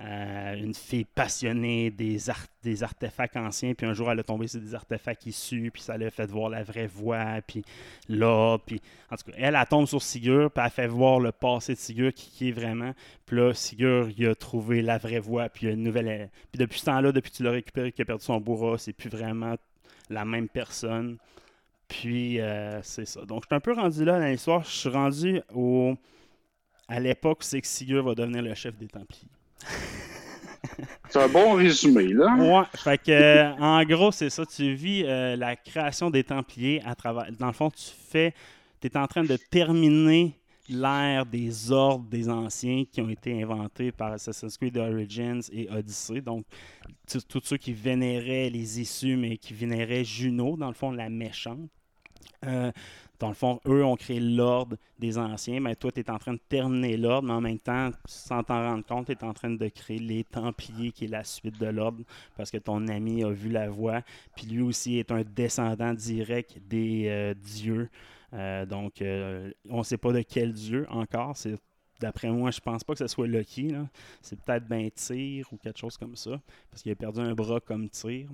[0.00, 4.46] Euh, une fille passionnée des, art- des artefacts anciens, puis un jour elle a tombé
[4.46, 7.62] sur des artefacts issus, puis ça l'a fait voir la vraie voix, puis
[8.08, 8.80] l'ordre, puis
[9.10, 11.78] en tout cas, elle, elle tombe sur Sigur, puis elle fait voir le passé de
[11.78, 12.94] Sigur qui, est vraiment.
[13.26, 16.30] Puis là, Sigur, il a trouvé la vraie voix, puis il a une nouvelle.
[16.52, 18.92] Puis depuis ce temps-là, depuis que tu l'as récupéré, qu'il a perdu son bourra, c'est
[18.92, 19.56] plus vraiment
[20.10, 21.18] la même personne.
[21.88, 23.24] Puis euh, c'est ça.
[23.24, 24.62] Donc, je suis un peu rendu là dans l'histoire.
[24.62, 25.94] Je suis rendu au.
[26.86, 29.28] À l'époque où c'est que va devenir le chef des Templiers.
[31.10, 32.34] C'est un bon résumé, là.
[32.36, 34.44] Ouais, fait que, euh, en gros, c'est ça.
[34.44, 37.26] Tu vis euh, la création des Templiers à travers.
[37.38, 38.34] Dans le fond, tu fais.
[38.80, 43.90] Tu es en train de terminer l'ère des ordres des anciens qui ont été inventés
[43.90, 46.20] par Assassin's Creed Origins et Odyssey.
[46.20, 46.44] Donc,
[47.06, 51.70] tous ceux qui vénéraient les issus, mais qui vénéraient Juno, dans le fond, la méchante.
[52.46, 52.70] Euh,
[53.18, 56.34] dans le fond, eux ont créé l'ordre des anciens, mais toi, tu es en train
[56.34, 59.50] de terminer l'ordre, mais en même temps, sans t'en rendre compte, tu es en train
[59.50, 62.04] de créer les Templiers, qui est la suite de l'ordre,
[62.36, 64.02] parce que ton ami a vu la voix,
[64.36, 67.88] puis lui aussi est un descendant direct des euh, dieux.
[68.34, 69.02] Euh, donc,
[69.68, 71.34] on ne sait pas de quel dieu encore.
[72.00, 73.40] D'après moi, je pense pas que ce soit là.
[74.22, 76.40] C'est peut-être ben Tyr ou quelque chose comme ça.
[76.70, 78.28] Parce qu'il a perdu un bras comme Tyr.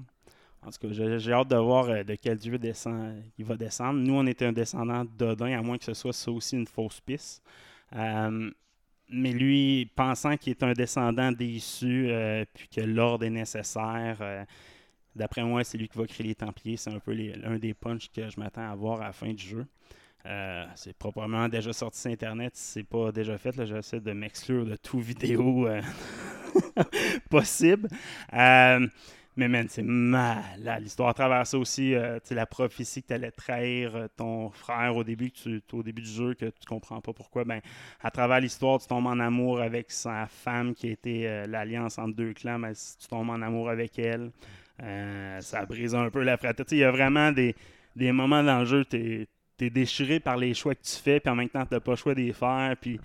[0.66, 4.00] En tout cas, j'ai hâte de voir euh, de quel dieu descend, il va descendre.
[4.00, 7.00] Nous, on était un descendant d'Odin, à moins que ce soit ça aussi une fausse
[7.00, 7.42] piste.
[7.94, 8.50] Euh,
[9.10, 14.18] mais lui, pensant qu'il est un descendant des issus, euh, puis que l'ordre est nécessaire,
[14.20, 14.44] euh,
[15.14, 16.76] d'après moi, c'est lui qui va créer les Templiers.
[16.76, 19.44] C'est un peu l'un des punchs que je m'attends à voir à la fin du
[19.44, 19.66] jeu.
[20.74, 22.56] C'est probablement déjà sorti sur Internet.
[22.56, 25.68] Si c'est pas déjà fait, j'essaie de m'exclure de tout vidéo
[27.30, 27.90] possible.
[29.36, 30.82] Mais man, c'est malade.
[30.82, 34.96] L'histoire à travers ça aussi, euh, la prophétie que tu allais trahir euh, ton frère
[34.96, 37.60] au début, tu, au début du jeu, que tu comprends pas pourquoi, ben,
[38.00, 42.14] à travers l'histoire, tu tombes en amour avec sa femme qui était euh, l'alliance entre
[42.14, 44.30] deux clans, mais si tu tombes en amour avec elle,
[44.82, 46.76] euh, ça brise un peu la fraternité.
[46.76, 47.54] Il y a vraiment des,
[47.96, 49.26] des moments dans le jeu, tu
[49.60, 51.92] es, déchiré par les choix que tu fais, puis en même temps, tu n'as pas
[51.92, 52.76] le choix de les faire.
[52.80, 53.00] Puis,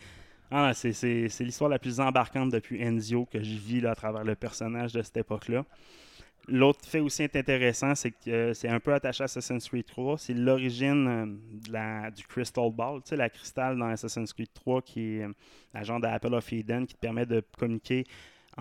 [0.52, 4.36] ah, c'est l'histoire la plus embarquante depuis Enzio que je vis là, à travers le
[4.36, 5.64] personnage de cette époque-là.
[6.52, 10.18] L'autre fait aussi intéressant, c'est que euh, c'est un peu attaché à Assassin's Creed 3.
[10.18, 11.38] C'est l'origine
[11.72, 15.34] euh, du Crystal Ball, tu sais, la cristal dans Assassin's Creed 3 qui est euh,
[15.74, 18.06] la genre d'Apple of Eden qui te permet de communiquer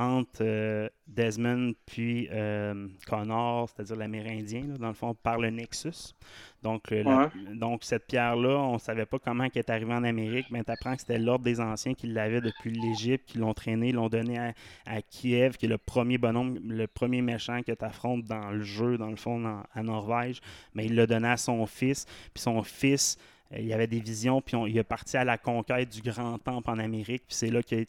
[0.01, 6.15] entre euh, Desmond puis euh, Connor, c'est-à-dire l'Amérindien, là, dans le fond, par le Nexus.
[6.63, 10.05] Donc, euh, la- donc cette pierre-là, on ne savait pas comment elle est arrivée en
[10.05, 13.55] Amérique, mais tu apprends que c'était l'ordre des anciens qui l'avaient depuis l'Égypte, qui l'ont
[13.55, 14.53] traîné, l'ont donné à,
[14.87, 18.63] à Kiev, qui est le premier bonhomme, le premier méchant que tu affrontes dans le
[18.63, 20.41] jeu, dans le fond, dans- à Norvège.
[20.75, 23.19] Mais il l'a donné à son fils, puis son fils
[23.57, 26.69] il y avait des visions, puis il est parti à la conquête du grand temple
[26.69, 27.87] en Amérique, puis c'est là qu'il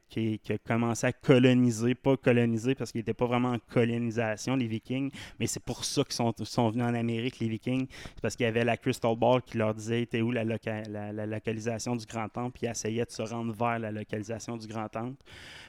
[0.50, 5.12] a, commencé à coloniser, pas coloniser parce qu'il n'était pas vraiment en colonisation, les Vikings,
[5.38, 8.50] mais c'est pour ça qu'ils sont, venus en Amérique, les Vikings, c'est parce qu'il y
[8.50, 12.06] avait la Crystal Ball qui leur disait était où la, loca- la- la localisation du
[12.06, 15.17] grand temple, puis ils essayaient de se rendre vers la localisation du grand temple.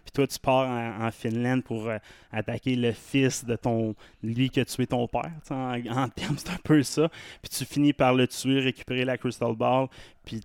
[0.05, 1.99] Puis toi, tu pars en, Finlande pour euh,
[2.33, 5.31] attaquer le fils de ton lui qui a tué ton père.
[5.51, 7.09] En, en termes, c'est un peu ça.
[7.43, 9.80] Puis tu finis par le tuer, récupérer la Crystal Ball,
[10.25, 10.41] puis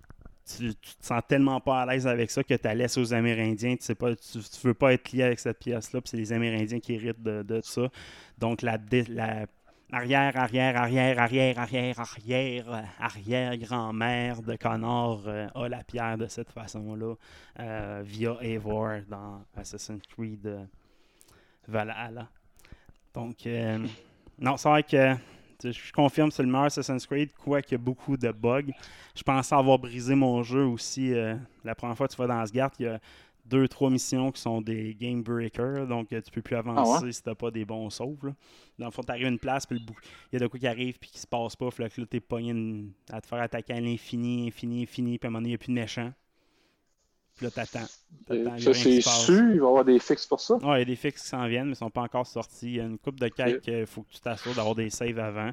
[0.46, 3.76] tu, te sens tellement pas à l'aise avec ça que tu la laisses aux Amérindiens.
[3.76, 6.94] Tu sais tu, veux pas être lié avec cette pièce-là, puis c'est les Amérindiens qui
[6.94, 7.88] héritent de, ça.
[8.38, 9.46] Donc la, la
[9.92, 16.26] arrière, arrière, arrière, arrière, arrière, arrière, arrière grand-mère de Connor euh, a la pierre de
[16.26, 17.14] cette façon-là
[17.60, 20.64] euh, via Eivor dans Assassin's Creed euh,
[21.68, 22.28] Valhalla.
[23.14, 23.48] Donc,
[24.38, 25.14] non, c'est vrai que
[25.62, 28.72] je confirme c'est le meilleur Assassin's Creed, quoique y a beaucoup de bugs.
[29.16, 31.12] Je pensais avoir brisé mon jeu aussi.
[31.12, 33.00] euh, la première fois que tu vas dans Asgard, il y a
[33.44, 37.04] deux, trois missions qui sont des game breakers, donc euh, tu peux plus avancer Ah
[37.04, 37.12] ouais?
[37.12, 38.26] si t'as pas des bons sauves.
[38.26, 38.32] là.
[38.78, 40.98] Dans le fond, t'arrives à une place, puis il y a de quoi qui arrive,
[40.98, 44.48] puis qui se passe pas, que là, t'es pogné à te faire attaquer à l'infini,
[44.48, 46.12] infini, infini, puis à un moment donné, il n'y a plus de méchants.
[47.36, 47.86] Puis là, t'attends.
[48.58, 50.54] Ça, c'est su, il va y avoir des fixes pour ça.
[50.56, 52.66] Ouais, il y a des fixes qui s'en viennent, mais ils sont pas encore sortis.
[52.66, 55.18] Il y a une coupe de quêtes qu'il faut que tu t'assures d'avoir des saves
[55.18, 55.50] avant.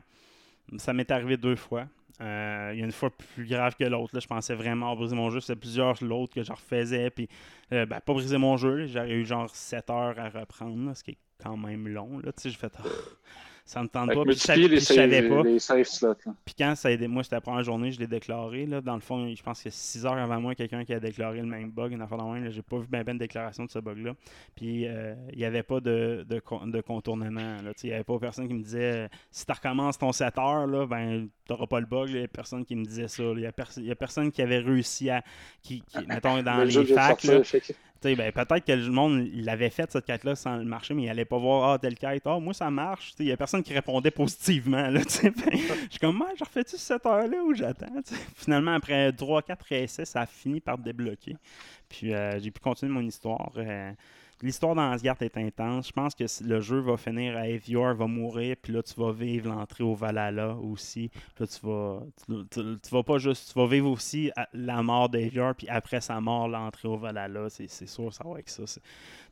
[0.78, 1.88] Ça m'est arrivé deux fois.
[2.22, 4.14] Euh, il y a une fois plus grave que l'autre.
[4.14, 4.20] là.
[4.20, 5.42] Je pensais vraiment briser mon jeu.
[5.42, 7.10] C'était plusieurs l'autre que je refaisais.
[7.10, 7.28] Puis,
[7.74, 8.86] euh, ben, pas briser mon jeu.
[8.86, 12.20] J'aurais eu genre 7 heures à reprendre, là, ce qui est quand même long.
[12.20, 12.32] Là.
[12.32, 12.72] Tu sais, j'ai fait.
[12.78, 12.84] Ah,
[13.66, 14.24] ça me tente pas.
[14.24, 15.44] Puis je savais- pas.
[15.44, 16.16] les slots.
[16.46, 18.66] Puis quand ça a aidé, moi, c'était la première journée, je l'ai déclaré.
[18.66, 18.82] Là.
[18.82, 21.46] Dans le fond, je pense que 6 heures avant moi, quelqu'un qui a déclaré le
[21.48, 21.92] même bug.
[21.94, 22.50] Une affaire de même.
[22.52, 24.14] J'ai pas vu ben ben de déclaration de ce bug-là.
[24.56, 27.58] Puis euh, il n'y avait pas de, de, de contournement.
[27.64, 27.72] là.
[27.84, 30.86] Il n'y avait pas personne qui me disait si tu recommences ton 7 heures, là,
[30.86, 32.10] ben t'auras pas le bug.
[32.10, 33.24] Il n'y a personne qui me disait ça.
[33.24, 35.24] Il n'y a, pers- personne qui avait réussi à.
[35.62, 37.42] Qui, qui- mettons, dans Le jeu les facs, là,
[38.04, 41.26] ben, peut-être que le monde l'avait fait cette quête-là sans le marcher, mais il allait
[41.26, 43.14] pas voir ah telle quête, ah moi ça marche.
[43.20, 44.90] Il y a personne qui répondait positivement.
[45.08, 48.02] Fait, je suis comme moi, je refais-tu cette heure-là ou j'attends?
[48.36, 51.36] Finalement, après 3-4 essais, ça a fini par débloquer.
[51.90, 53.52] Puis euh, j'ai pu continuer mon histoire.
[53.58, 53.92] Euh,
[54.44, 55.88] L'histoire dans Asgard est intense.
[55.88, 59.14] Je pense que le jeu va finir à Evior, va mourir, puis là tu vas
[59.14, 61.10] vivre l'entrée au Valhalla aussi.
[61.10, 64.84] Puis là tu vas, tu, tu- tu vas pas juste, tu vas vivre aussi la
[64.84, 67.48] mort d'Evior, puis après sa mort l'entrée au Valhalla.
[67.50, 68.64] C'est sûr, ça va avec ça.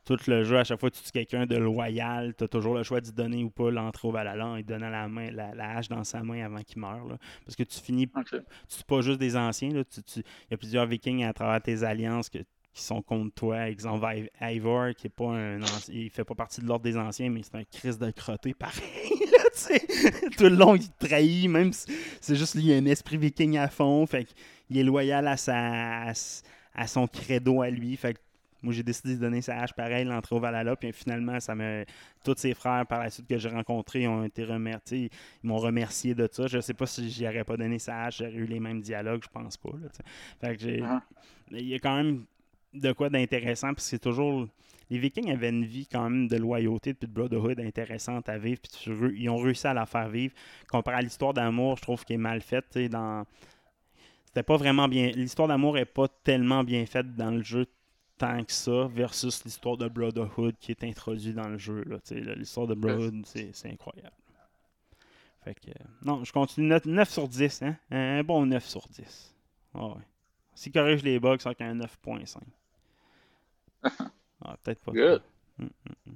[0.06, 2.74] Tout le jeu, à chaque fois que tu tues quelqu'un de loyal, tu as toujours
[2.76, 5.54] le choix d'y donner ou pas l'entrée au Valhalla en lui donnant la, main, la,
[5.54, 7.06] la hache dans sa main avant qu'il meure.
[7.06, 7.18] là.
[7.46, 8.30] Parce que tu finis Ok.
[8.68, 9.70] tu pas juste des anciens.
[9.72, 12.40] là, tu- tu- Il y a plusieurs vikings à travers tes alliances que-
[12.74, 13.68] qui sont contre toi.
[13.70, 16.98] Exemple, Iv- Ivor, qui est pas un anci- il fait pas partie de l'ordre des
[16.98, 18.82] anciens, mais c'est un Christ de crotté pareil.
[19.32, 19.38] là.
[20.38, 21.86] Tout le long, il te trahit, même si
[22.22, 24.06] c'est juste lui, il a un esprit viking à fond.
[24.06, 24.26] Fait
[24.70, 26.14] il est loyal à, sa,
[26.74, 27.96] à, son credo à lui.
[27.98, 28.20] Fait que
[28.64, 30.76] moi, j'ai décidé de donner sa hache pareil, l'entrée au Valhalla.
[30.78, 31.84] Puis finalement, ça me...
[32.24, 35.10] tous ses frères par la suite que j'ai rencontrés ont été remerciés.
[35.44, 36.48] Ils m'ont remercié de ça.
[36.48, 39.24] Je sais pas si j'y aurais pas donné sa hache, j'aurais eu les mêmes dialogues,
[39.24, 39.72] je pense pas.
[39.82, 39.90] là,
[40.40, 40.82] fait que j'ai...
[40.84, 41.04] Ah.
[41.54, 42.24] Il y a quand même
[42.74, 44.48] de quoi d'intéressant, parce que c'est toujours.
[44.90, 48.60] Les Vikings avaient une vie quand même de loyauté puis de Brotherhood intéressante à vivre,
[48.62, 50.34] puis ils ont réussi à la faire vivre.
[50.70, 52.78] Comparé à l'histoire d'amour, je trouve qu'elle est mal faite.
[52.90, 53.26] Dans...
[54.26, 55.12] C'était pas vraiment bien.
[55.12, 57.68] L'histoire d'amour est pas tellement bien faite dans le jeu
[58.18, 61.84] tant que ça, versus l'histoire de Brotherhood qui est introduite dans le jeu.
[62.36, 64.12] L'histoire de Brotherhood, c'est c'est incroyable.
[65.44, 66.68] Fait que, euh, non, je continue.
[66.68, 67.76] 9, 9 sur 10, hein?
[67.90, 69.36] Un bon 9 sur 10.
[69.74, 70.02] Ah ouais.
[70.54, 72.38] S'il corrige les bugs, c'est avec un 9.5.
[74.44, 74.92] Ah, peut-être pas.
[74.92, 75.22] Good.
[75.60, 76.16] Hum, hum, hum.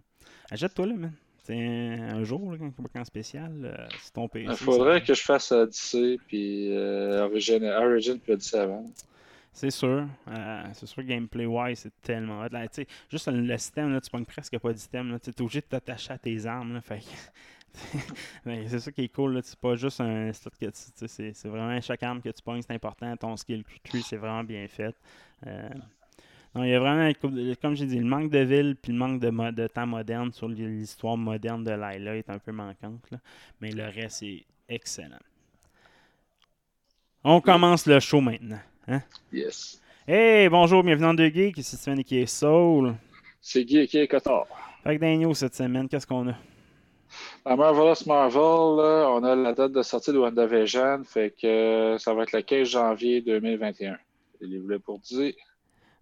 [0.50, 1.14] Achète-toi là, man.
[1.44, 4.48] C'est un, un jour, là, quand en spécial, euh, c'est ton PC.
[4.50, 8.84] Il faudrait que je fasse Odyssey puis euh, Origin, Origin puis Odyssey avant.
[9.54, 10.08] C'est sûr.
[10.28, 12.50] Euh, c'est sûr, gameplay-wise, c'est tellement hot.
[12.52, 12.66] Là,
[13.10, 15.12] juste le, le système, là, tu pognes presque pas d'items.
[15.12, 15.20] là.
[15.20, 16.74] Tu es obligé de t'attacher à tes armes.
[16.74, 17.02] Là, fait
[18.46, 19.40] c'est ça qui est cool.
[19.44, 22.74] C'est pas juste un stat que tu c'est vraiment chaque arme que tu pognes, c'est
[22.74, 23.16] important.
[23.18, 24.96] Ton skill tree, c'est vraiment bien fait.
[25.46, 25.70] Euh,
[26.56, 29.20] non, il y a vraiment, comme- j'ai dit, le manque de ville puis le manque
[29.20, 33.12] de, mo- de temps moderne sur l'histoire moderne de Laila est un peu manquante.
[33.12, 33.18] là.
[33.62, 35.20] Mais le reste est excellent.
[37.24, 38.60] On commence le show maintenant.
[38.88, 39.02] Hein?
[39.34, 39.82] Yes.
[40.08, 42.94] Hey, bonjour, bienvenue dans Deux Geeks, ici Sven qui est Soul.
[43.42, 44.46] C'est Guy qui est Cotard.
[44.84, 46.36] Fait que news cette semaine, qu'est-ce qu'on a?
[47.44, 48.40] À Marvelous Marvel,
[48.78, 52.34] là, on a la date de sortie de WandaVision, fait que euh, ça va être
[52.34, 53.98] le 15 janvier 2021.
[54.42, 55.34] Je les voulais pour dire.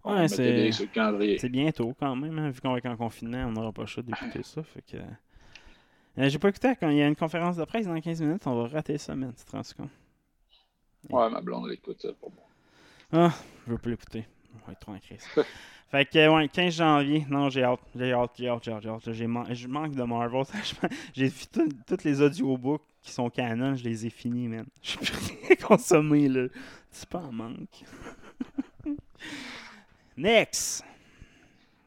[0.04, 1.38] On Ouais, c'est- les sur le calendrier.
[1.38, 3.86] C'est bientôt quand même, hein, vu qu'on va être en confinement, on n'aura pas le
[3.88, 4.62] choix d'écouter ça.
[4.62, 4.96] Fait que.
[4.98, 8.46] Euh, J'ai pas écouté quand il y a une conférence de presse dans 15 minutes,
[8.46, 9.90] on va rater ça, man, tu te rends compte?
[11.10, 12.44] Ouais, ma blonde l'écoute ça pour moi.
[13.12, 13.32] Ah,
[13.66, 14.26] je veux pas l'écouter.
[14.54, 15.26] On va être trop en crise.
[15.90, 17.26] fait que, ouais, 15 janvier.
[17.28, 17.80] Non, j'ai hâte.
[17.96, 19.12] J'ai hâte, j'ai hâte, j'ai hâte, j'ai hâte.
[19.12, 20.44] J'ai man- Je manque de Marvel.
[21.14, 24.66] j'ai tout- tous les audiobooks qui sont canon, je les ai finis, man.
[24.82, 25.12] Je plus
[25.46, 26.46] rien consommé, là.
[26.90, 27.84] C'est pas en manque.
[30.16, 30.84] Next!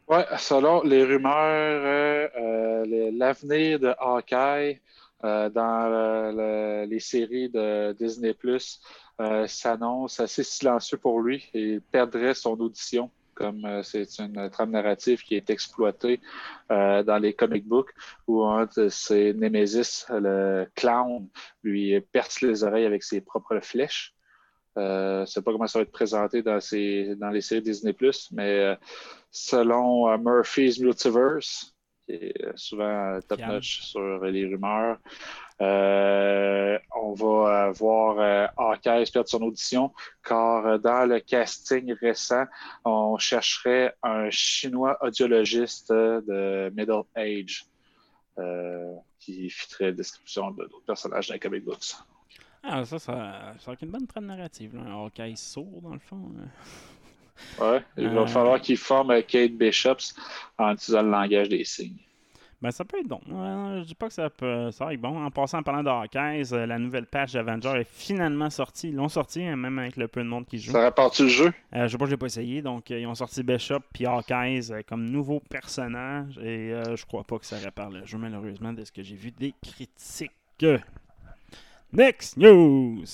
[0.08, 4.80] Ouais, selon les rumeurs, euh, euh, l'avenir de Hawkeye
[5.24, 8.80] euh, dans le- le- les séries de Disney Plus
[9.48, 15.22] s'annonce assez silencieux pour lui et il perdrait son audition comme c'est une trame narrative
[15.24, 16.20] qui est exploitée
[16.70, 17.92] dans les comic books
[18.28, 21.28] où un de ses Nemesis, le clown,
[21.64, 24.14] lui perce les oreilles avec ses propres flèches.
[24.78, 27.62] Euh, je ne sais pas comment ça va être présenté dans, ces, dans les séries
[27.62, 27.96] Disney+,
[28.32, 28.76] mais euh,
[29.32, 31.74] selon euh, Murphy's Multiverse,
[32.06, 34.98] qui est souvent top-notch sur les rumeurs,
[35.60, 39.92] on va voir Hawkeye perdre son audition,
[40.24, 42.46] car dans le casting récent,
[42.86, 47.66] on chercherait un chinois audiologiste de middle age
[49.20, 51.96] qui fitterait la description de d'autres personnages dans les comic books.
[52.64, 54.82] Ah, ça, ça, ça a une bonne trame narrative, là.
[54.82, 56.32] Un Hawkeye sourd, dans le fond.
[57.62, 58.28] Ouais, il va Euh.
[58.28, 60.16] falloir qu'il forme Kate Bishops
[60.58, 61.98] en utilisant le langage des signes.
[62.60, 63.22] Ben, ça peut être bon.
[63.32, 65.24] Euh, je dis pas que ça peut ça va être bon.
[65.24, 68.90] En passant en parlant de Hawkeyes, euh, la nouvelle patch d'Avenger est finalement sortie.
[68.90, 70.72] Ils l'ont sorti, hein, même avec le peu de monde qui joue.
[70.72, 71.54] Ça rapporte le jeu?
[71.76, 72.64] Euh, je sais pas, je l'ai pas essayé.
[72.64, 76.40] Donc, ils ont sorti Bishop puis Hawkeyes comme nouveaux personnages.
[76.40, 79.30] Et je crois pas que ça répare le jeu, malheureusement, de ce que j'ai vu
[79.30, 80.32] des critiques.
[81.92, 83.06] Next news!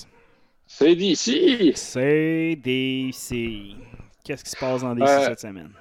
[0.65, 1.71] C'est d'ici!
[1.75, 3.75] C'est DC.
[4.23, 5.71] Qu'est-ce qui se passe dans DC Euh, cette semaine?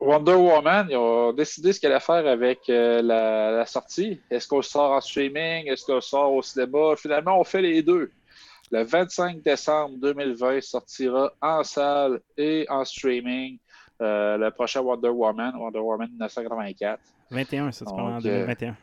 [0.00, 4.20] Wonder Woman, ils ont décidé ce qu'elle allait faire avec euh, la, la sortie.
[4.30, 5.68] Est-ce qu'on sort en streaming?
[5.68, 6.96] Est-ce qu'on sort au cinéma?
[6.96, 8.10] Finalement, on fait les deux.
[8.72, 13.58] Le 25 décembre 2020 sortira en salle et en streaming
[14.02, 17.00] euh, le prochain Wonder Woman, Wonder Woman 1984.
[17.30, 18.76] 21, ça, tu parles en Donc, 2021.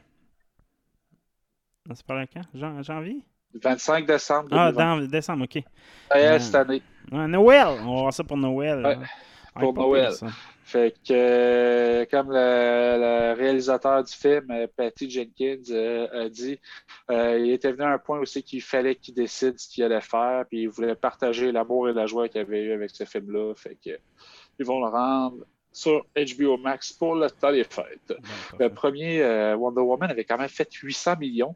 [1.85, 2.41] Non, c'est pas le quand?
[2.55, 3.17] Jan- janvier?
[3.61, 4.99] 25 décembre Ah, 2020.
[5.01, 5.63] dans décembre, ok.
[6.13, 6.81] Noël cette année.
[7.11, 7.67] Noël!
[7.81, 8.83] On va voir ça pour Noël.
[8.85, 8.97] Ouais,
[9.59, 10.13] pour Noël.
[10.19, 10.29] pire.
[10.65, 16.57] Fait que, euh, comme le, le réalisateur du film, euh, Patty Jenkins, euh, a dit,
[17.11, 20.01] euh, il était venu à un point aussi qu'il fallait qu'il décide ce qu'il allait
[20.01, 23.53] faire, puis il voulait partager l'amour et la joie qu'il avait eu avec ce film-là.
[23.55, 23.91] Fait que,
[24.57, 28.13] ils vont le rendre sur HBO Max pour le temps des fêtes.
[28.57, 29.21] Le premier,
[29.55, 31.55] Wonder Woman, avait quand même fait 800 millions.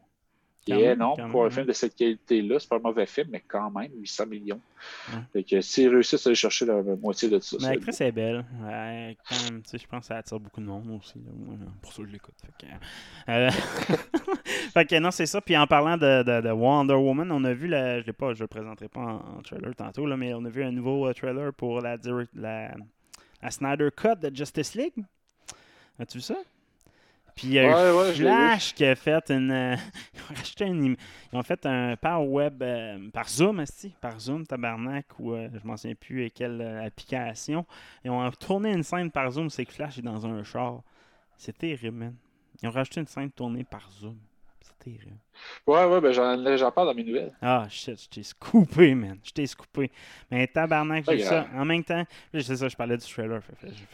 [0.67, 1.67] Quand Et même, quand pour un film hein.
[1.67, 2.60] de cette qualité-là.
[2.60, 4.60] C'est pas un mauvais film, mais quand même, 800 millions.
[5.10, 5.19] Ouais.
[5.34, 8.45] Fait que s'ils réussissent à aller chercher la moitié de ça, Mais l'actrice est belle.
[8.63, 11.13] Ouais, quand même, tu sais, je pense que ça attire beaucoup de monde aussi.
[11.82, 12.36] pour ça, je l'écoute.
[12.45, 13.49] Fait que, euh,
[14.73, 15.41] fait que non, c'est ça.
[15.41, 18.34] Puis en parlant de, de- de Wonder Woman, on a vu, la, je ne pas,
[18.34, 21.08] je le présenterai pas en, en trailer tantôt, là, mais on a vu un nouveau
[21.08, 22.71] euh, trailer pour la, direct- la,
[23.41, 25.03] la Snyder Cut de Justice League.
[25.99, 26.36] As-tu vu ça?
[27.38, 28.13] Puis il y a Ouais, eu ouais.
[28.15, 29.52] Flash qui a fait une.
[29.52, 29.76] euh,
[30.13, 30.95] ils ont racheté une im-
[31.32, 35.47] Ils ont fait un par web, euh, par Zoom, esti, par Zoom, tabarnak, ou euh,
[35.54, 37.65] je m'en souviens plus quelle euh, application.
[38.04, 40.82] Ils ont tourné une scène par Zoom, c'est que Flash est dans un char.
[41.38, 42.15] C'est terrible, man.
[42.63, 44.17] Ils ont rajouté une scène tournée par Zoom.
[44.88, 45.17] C'est terrible.
[45.67, 46.12] Ouais, ouais, ben
[46.58, 47.34] j'en, parle dans mes nouvelles.
[47.41, 49.19] Ah, shit, je t'ai scoopé, man.
[49.23, 49.91] Je t'ai scoopé.
[50.32, 51.47] Mais tabarnak, j'ai ça.
[51.56, 53.41] En même temps, c'est ça, je parlais du trailer.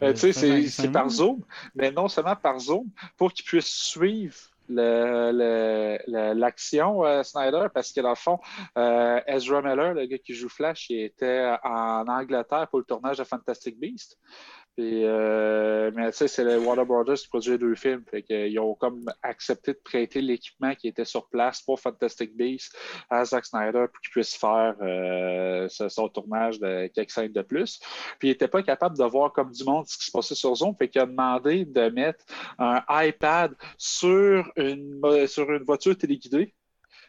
[0.01, 1.09] Euh, tu sais, c'est, par.
[1.09, 1.43] Zoom,
[1.75, 2.85] mais non seulement par Zoom,
[3.17, 4.35] pour qu'ils puissent suivre
[4.69, 8.39] le- le- le- l'action euh, Snyder, parce que dans le fond,
[8.77, 13.17] euh, Ezra Miller, le gars qui joue Flash, il était en Angleterre pour le tournage
[13.17, 14.17] de Fantastic Beast.
[14.79, 18.03] Euh, mais tu sais, c'est le Warner Brothers qui produit les deux films.
[18.27, 22.75] Qu'ils ont comme accepté de prêter l'équipement qui était sur place pour Fantastic Beasts
[23.09, 27.79] à Zack Snyder pour qu'il puisse faire euh, son tournage de quelques scènes de plus.
[28.17, 30.55] Puis il n'était pas capable de voir comme du monde ce qui se passait sur
[30.55, 30.75] Zoom.
[30.75, 32.25] Fait qu'il a demandé de mettre
[32.57, 36.55] un iPad sur une, mo- sur une voiture téléguidée.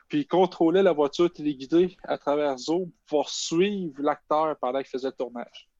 [0.08, 5.08] Puis il contrôlait la voiture téléguidée à travers Zoom pour suivre l'acteur pendant qu'il faisait
[5.08, 5.70] le tournage.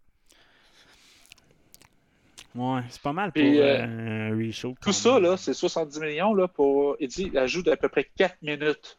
[2.55, 4.77] Ouais, c'est pas mal pour euh, euh, un reshoot.
[4.81, 6.97] Tout ça, là, c'est 70 millions là, pour.
[7.01, 8.97] Il dit, il ajoute à peu près 4 minutes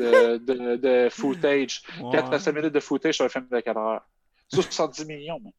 [0.00, 1.82] de, de, de footage.
[2.10, 4.06] 4 à 5 minutes de footage sur un film de 4 heures.
[4.48, 5.52] 70 millions, man.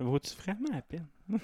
[0.00, 1.06] Vaut-tu vraiment la peine?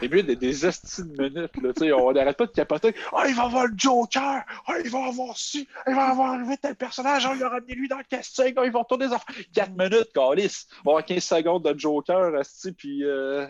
[0.00, 1.56] C'est mieux des, des de minutes.
[1.62, 2.94] Là, tu sais, on n'arrête pas de capoter.
[3.12, 4.42] Ah, il va avoir le Joker!
[4.66, 5.68] Ah, il va avoir ci!
[5.86, 7.24] Il va avoir arrivé tel personnage!
[7.26, 8.52] Ah, il a ramené lui dans le casting!
[8.56, 9.32] Ah, ils vont retourner les enfants!
[9.54, 10.66] 4 minutes, calice!
[10.84, 13.46] On va avoir 15 secondes de Joker, esti, puis euh,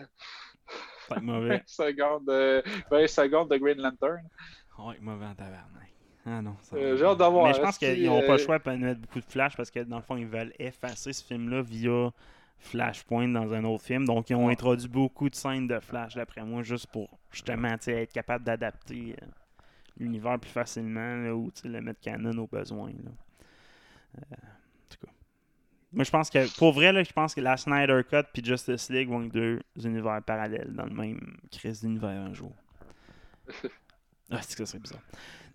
[1.11, 1.57] être mauvais.
[1.57, 4.21] 20, secondes de, 20 secondes de Green Lantern.
[4.91, 5.93] Être mauvais en tabarnak.
[6.25, 8.33] Ah non, ça Euh, va- j'ai hâte d'avoir, Mais je pense qu'ils n'ont pas le
[8.33, 11.11] euh, choix de mettre beaucoup de flash parce que dans le fond, ils veulent effacer
[11.11, 12.11] ce film-là via
[12.59, 14.05] Flashpoint dans un autre film.
[14.05, 18.11] Donc, ils ont introduit beaucoup de scènes de flash, d'après moi, juste pour justement être
[18.13, 19.25] capable d'adapter euh,
[19.97, 22.91] l'univers plus facilement là, ou le mettre canon aux besoins.
[22.91, 23.11] Là.
[24.17, 25.11] Euh, en tout cas.
[25.91, 28.89] Moi, je pense que, pour vrai, là, je pense que la Snyder Cut puis Justice
[28.89, 32.53] League vont être deux univers parallèles dans le même crise d'univers un jour.
[34.31, 35.03] Ah, c'est que ça serait bizarre.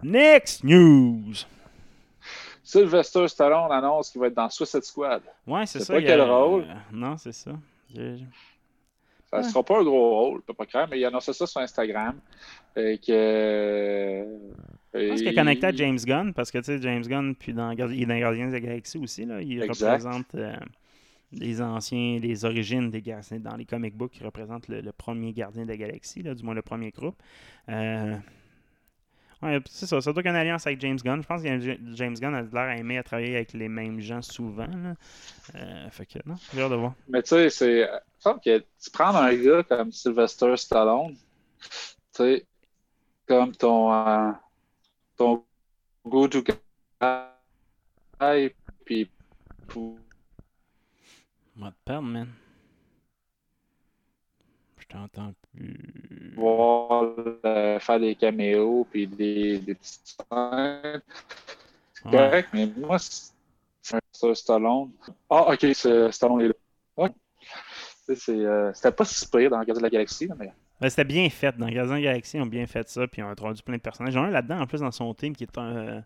[0.05, 1.35] Next news!
[2.71, 5.23] Sylvester Stallone annonce qu'il va être dans Suicide Squad.
[5.47, 5.95] Ouais, c'est C'est ça.
[5.95, 6.65] pas a- quel rôle.
[6.65, 7.53] euh, non, c'est ça.
[7.95, 8.19] Je-
[9.31, 9.49] Ça ne Ouais.
[9.49, 12.19] sera pas un gros rôle, pas croire, mais il a annoncé ça sur Instagram.
[12.77, 14.27] Et que,
[14.95, 17.53] Je pense qu'il est connecté à James Gunn parce que tu sais, James Gunn, puis
[17.55, 19.25] dans, il est dans Guardians de la Galaxie aussi.
[19.27, 20.03] Là, il Exact.
[20.03, 20.55] représente euh,
[21.33, 24.17] les anciens, les origines des gardiens dans les comic books.
[24.19, 27.17] Il représente le, le premier gardien de la Galaxie, là, du moins le premier groupe.
[27.69, 28.15] Euh,
[29.43, 30.01] ouais, c'est ça.
[30.01, 31.23] Ça doit être une alliance avec James Gunn.
[31.23, 31.61] Je pense que
[31.95, 34.67] James Gunn a l'air à aimer à travailler avec les mêmes gens souvent.
[34.67, 34.95] Là.
[35.55, 36.95] Euh, fait que non, j'ai hâte de voir.
[37.09, 37.81] Mais tu sais, c'est.
[37.81, 41.19] Il me semble que tu prends un gars comme Sylvester Stallone, tu
[42.13, 42.47] sais,
[43.27, 43.93] comme ton.
[43.93, 44.33] euh,
[45.17, 45.45] ton
[46.05, 46.55] go-to guy,
[48.85, 49.11] puis.
[49.67, 49.99] pour-
[51.57, 52.29] va te perdre, man.
[54.89, 56.35] T'entends plus.
[56.35, 57.15] voir
[57.45, 61.03] euh, faire des caméos puis des, des petites scènes.
[61.95, 62.11] C'est Ouais.
[62.11, 63.33] correct, mais moi, c'est
[64.13, 64.91] c'est Stallone.
[65.31, 66.55] Ah, ok, c'est- Stallone est là.
[66.97, 67.11] Ouais.
[68.31, 71.57] Euh, C'était pas si pire dans Gardien de la Galaxie, mais Ben, c'était bien fait.
[71.59, 73.77] Dans Gardien de la Galaxie, ils ont bien fait ça, puis ils ont introduit plein
[73.77, 74.13] de personnages.
[74.15, 76.01] J'en ai un là-dedans, en plus, dans son team, qui est un, euh,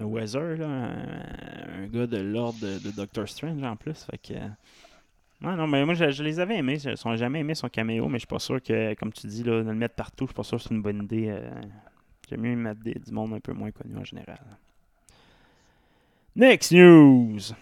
[0.00, 4.04] un Weather, là, un, un gars de l'ordre de, de Doctor Strange, en plus.
[4.04, 4.34] Fait que...
[5.42, 6.78] Ouais, non, mais moi, je, je les avais aimés.
[6.78, 9.42] Je n'ai jamais aimé son caméo, mais je suis pas sûr que, comme tu dis,
[9.42, 11.28] là, de le mettre partout, je suis pas sûr que c'est une bonne idée.
[11.30, 11.50] euh,
[12.28, 14.38] J'aime mieux mettre des- du monde un peu moins connu en général.
[16.34, 17.54] Next news!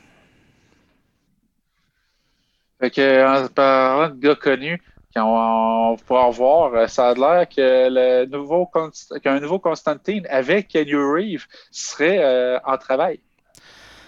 [2.81, 4.81] Fait que, en parlant de gars connus,
[5.14, 9.59] qu'on on va pouvoir voir, euh, ça a l'air que le nouveau Const- qu'un nouveau
[9.59, 13.20] Constantine avec Kenny Reeves serait euh, en travail.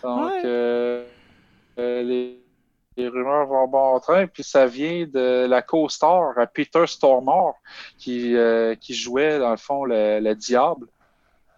[0.02, 0.42] Donc, Ouais.
[0.44, 1.06] euh,
[1.78, 2.39] euh, les,
[2.96, 7.54] les rumeurs vont bon train, puis ça vient de la co-star Peter Stormare
[7.98, 10.86] qui, euh, qui jouait, dans le fond, le, le diable.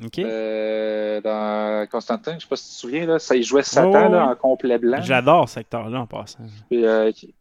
[0.05, 0.18] Ok?
[0.18, 4.09] euh, dans Constantine, je sais pas si tu te souviens, là, ça, il jouait Satan
[4.09, 5.01] là, en complet blanc.
[5.01, 6.41] J'adore ce acteur-là en passant.
[6.68, 7.35] Puis, euh, qui-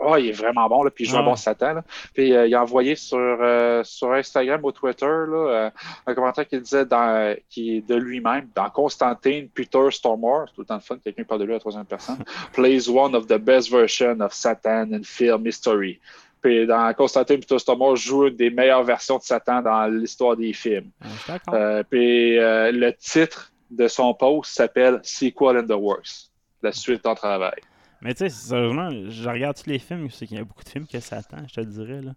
[0.00, 1.20] oh, il est vraiment bon, là, puis il joue Ah.
[1.20, 1.74] un bon Satan.
[1.74, 1.84] Là.
[2.14, 5.70] Puis euh, il a envoyé sur, euh, sur Instagram ou Twitter là, euh,
[6.06, 10.60] un commentaire qui disait dans, qui est de lui-même, dans Constantine, Peter Stormare, c'est tout
[10.62, 12.22] le temps le fun, quelqu'un parle de lui à la troisième personne,
[12.52, 16.00] plays one of the best versions of Satan in film history.
[16.40, 20.52] Puis dans Constantine, Peter Stormare joue une des meilleures versions de Satan dans l'histoire des
[20.52, 20.90] films.
[21.26, 21.54] D'accord.
[21.54, 26.30] Euh, puis euh, le titre de son post s'appelle Sequel in the Works.
[26.62, 27.60] La suite en travail.
[28.00, 30.68] Mais tu sais, sérieusement, je regarde tous les films, c'est qu'il y a beaucoup de
[30.68, 32.00] films que ça attend, je te le dirais.
[32.00, 32.12] Là.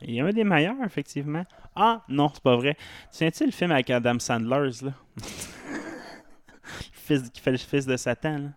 [0.00, 1.44] Il y a un des meilleurs, effectivement.
[1.74, 2.74] Ah, non, c'est pas vrai.
[3.10, 4.92] Tu Tiens-tu le film avec Adam Sandler, là?
[6.92, 8.48] Fils, qui fait le fils de Satan, là?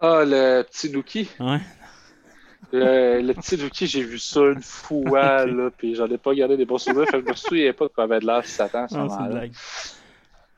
[0.00, 1.28] Ah, le petit Nuki.
[1.38, 1.60] Ouais.
[2.72, 6.56] Le, le petit Nuki, j'ai vu ça une fois, là, puis j'en ai pas gardé
[6.56, 7.08] des bons souvenirs.
[7.08, 9.44] Fait que je me souviens pas qu'on avait de l'air de Satan ce moment-là.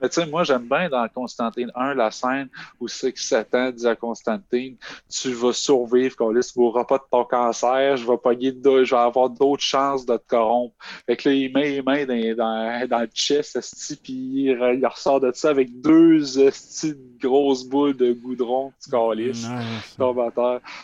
[0.01, 2.49] Mais tu sais, moi, j'aime bien dans Constantine 1 la scène
[2.81, 4.77] où c'est que Satan dit à Constantine
[5.09, 8.95] Tu vas survivre, qu'on tu mourras pas de ton cancer, je vais pogner de- je
[8.95, 10.75] vais avoir d'autres chances de te corrompre.
[11.07, 13.57] Fait que là, il met les mains dans, dans, dans le chest,
[14.03, 19.35] puis il, il ressort de ça avec deux esti, grosses boules de goudron, tu.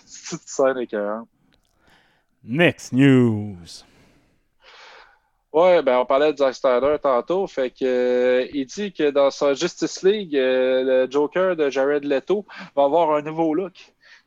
[0.06, 1.28] C'est une petite scène écœurante.
[2.44, 3.56] Next news.
[5.52, 9.30] Ouais, ben on parlait de Zack Snyder tantôt, fait que euh, il dit que dans
[9.30, 13.74] sa Justice League, euh, le Joker de Jared Leto va avoir un nouveau look.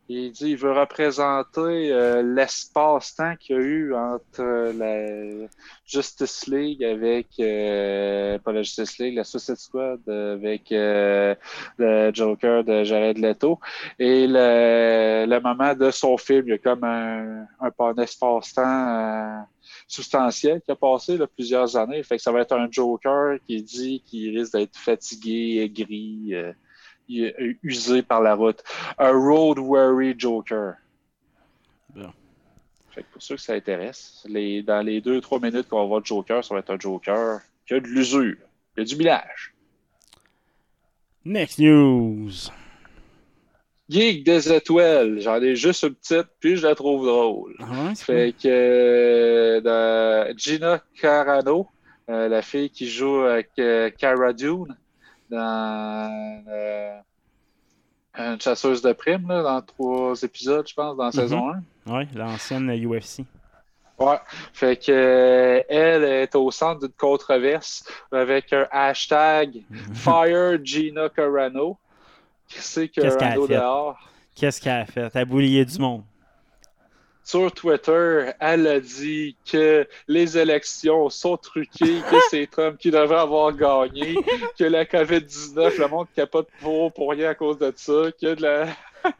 [0.07, 4.43] Il dit qu'il veut représenter euh, l'espace-temps qu'il y a eu entre
[4.77, 5.47] la
[5.87, 11.33] Justice League avec euh, pas la Justice League, la Suicide Squad avec euh,
[11.79, 13.59] le Joker de Jared Leto
[13.97, 18.61] et le, le moment de son film, il y a comme un, un, un espace-temps
[18.61, 19.39] euh,
[19.87, 22.01] substantiel qui a passé là, plusieurs années.
[22.03, 26.53] Fait que ça va être un Joker qui dit qu'il risque d'être fatigué, aigri, euh,
[27.63, 28.63] usé par la route.
[28.97, 30.75] Un road weary Joker.
[31.95, 32.11] Bon.
[32.89, 35.85] Fait que pour ceux que ça intéresse, les, dans les deux, trois minutes qu'on va
[35.85, 38.37] voir Joker, ça va être un Joker qui a de l'usure,
[38.73, 39.53] qui a du millage.
[41.25, 42.49] Next news.
[43.87, 47.55] Geek des étoiles, j'en ai juste une petite, puis je la trouve drôle.
[47.59, 51.67] Ah ouais, fait que euh, Gina Carano,
[52.09, 54.75] euh, la fille qui joue avec euh, Cara Dune
[55.29, 56.97] dans euh,
[58.17, 61.15] une chasseuse de primes, là, dans trois épisodes, je pense, dans mm -hmm.
[61.21, 61.61] saison 1.
[61.87, 63.23] Oui, l'ancienne UFC.
[63.97, 64.19] Ouais,
[64.53, 69.61] fait que euh, elle est au centre d'une controverse avec un hashtag
[69.93, 71.77] Fire Gina Carano.
[72.49, 74.09] Qu'est-ce que Qu'est-ce Carano dehors?
[74.35, 75.09] Qu'est-ce qu'elle a fait?
[75.13, 76.03] Elle a boulié du monde.
[77.23, 83.19] Sur Twitter, elle a dit que les élections sont truquées, que c'est Trump qui devrait
[83.19, 84.15] avoir gagné,
[84.59, 88.41] que la COVID-19, le monde capote pour, pour rien à cause de ça, que de
[88.41, 88.67] la.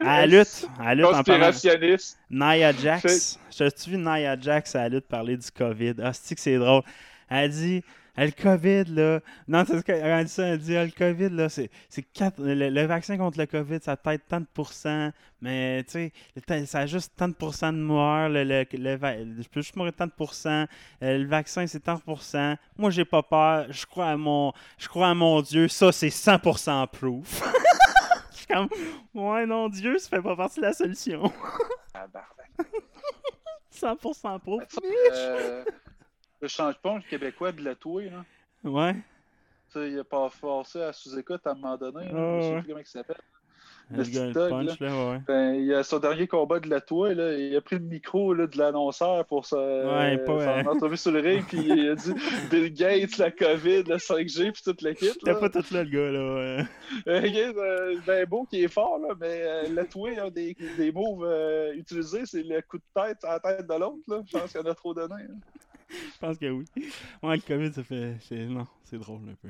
[0.00, 2.18] À la lutte, à la lutte conspirationniste.
[2.30, 3.40] En Nia Jax.
[3.50, 5.94] J'ai-tu vu Nia Jax à la lutte parler du COVID?
[6.02, 6.82] Ah, c'est que c'est drôle?
[7.28, 7.82] Elle dit.
[8.16, 9.20] Le COVID, là.
[9.46, 10.46] Non, c'est ce qu'elle dit ça.
[10.46, 11.70] Elle dit, le COVID, là, c'est.
[12.38, 15.10] Le, le, vaccin contre le COVID, ça peut être tant de pourcents,
[15.40, 16.10] mais, tu
[16.46, 18.28] sais, ça a juste tant de pourcents de morts.
[18.30, 20.64] Le, le, je peux juste mourir tant de pourcents.
[21.02, 22.56] Euh, le vaccin, c'est tant de pourcents.
[22.78, 23.66] Moi, j'ai pas peur.
[23.70, 25.68] Je crois à mon, je crois à mon Dieu.
[25.68, 27.42] Ça, c'est 100% proof.
[28.32, 28.68] je suis comme,
[29.14, 31.30] ouais, non, Dieu, ça fait pas partie de la solution.
[31.92, 32.06] Ah,
[33.74, 34.62] 100% proof.
[34.82, 35.64] Euh,
[36.40, 38.24] le change pas, le Québécois blatoué, là.
[38.64, 38.94] Ouais.
[38.94, 39.00] Tu
[39.72, 42.06] sais, il a pas forcé à sous-écoute à un moment donné.
[42.06, 42.60] Là, oh, je sais ouais.
[42.60, 43.16] plus comment il s'appelle.
[43.88, 45.20] Le, dog, punch, là, ouais.
[45.28, 46.78] Ben, il a son dernier combat de la
[47.14, 50.72] là, il a pris le micro là, de l'annonceur pour sa, Ouais, pas, son euh,
[50.72, 52.12] entrevue sur le ring, puis il a dit
[52.50, 55.16] Bill Gates, la COVID, le 5G, puis toute l'équipe.
[55.24, 55.38] T'es là.
[55.38, 56.34] pas tout là, le gars, là.
[56.34, 56.64] ouais.
[57.06, 60.90] Euh, euh, ben beau qui est fort, là, mais euh, la toit, un des, des
[60.90, 63.98] moves euh, utilisés, c'est le coup de tête à la tête de l'autre.
[64.08, 64.22] là.
[64.26, 65.14] Je pense qu'il y en a trop donné.
[65.88, 66.64] Je pense que oui.
[67.22, 68.46] Ouais, le COVID, ça fait.
[68.46, 69.48] Non, c'est drôle un peu.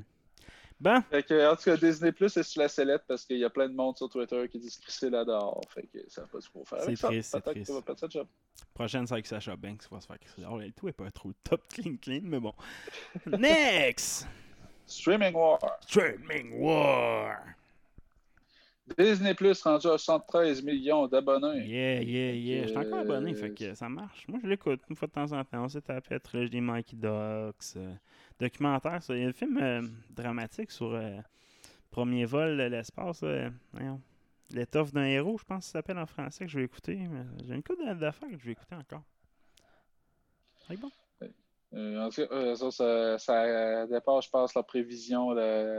[0.78, 3.44] Bon, Fait que, en tout cas, Disney Plus c'est sur la sellette parce qu'il y
[3.44, 5.62] a plein de monde sur Twitter qui disent crisser là dehors.
[5.72, 6.82] Fait que ça n'a pas pour faire.
[6.82, 7.70] C'est triste, c'est triste.
[7.70, 8.26] va job.
[8.74, 10.42] prochaine, c'est avec Sacha Banks qui va se faire crisser.
[10.50, 12.52] Oh, le tout est pas trop top clean clean, mais bon.
[13.26, 14.26] Next!
[14.86, 15.58] Streaming War.
[15.80, 17.55] Streaming War!
[18.98, 21.66] Disney Plus rendu à 113 millions d'abonnés.
[21.66, 22.62] Yeah, yeah, yeah.
[22.62, 24.26] Je suis encore abonné, fait que ça marche.
[24.28, 25.64] Moi, je l'écoute une fois de temps en temps.
[25.64, 27.76] On s'est tapé la trilogie des Mikey Ducks.
[27.76, 27.94] euh,
[28.38, 29.14] documentaire, ça.
[29.16, 31.18] Il y a un film euh, dramatique sur euh,
[31.90, 33.24] premier vol de l'espace.
[34.52, 37.00] L'étoffe d'un héros, je pense que ça s'appelle en français, que je vais écouter.
[37.44, 39.02] J'ai une couple d'affaires que je vais écouter encore.
[40.68, 40.90] C'est bon.
[41.74, 45.34] Euh, en tout cas, euh, ça, ça, ça dépasse, je pense, la prévision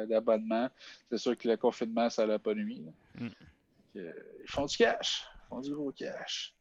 [0.05, 0.69] d'abonnement.
[1.09, 2.85] C'est sûr que le confinement, ça l'a pas nuit.
[3.15, 3.27] Mm.
[3.97, 4.13] Euh,
[4.43, 5.25] ils font du cash.
[5.45, 6.53] Ils font du gros cash.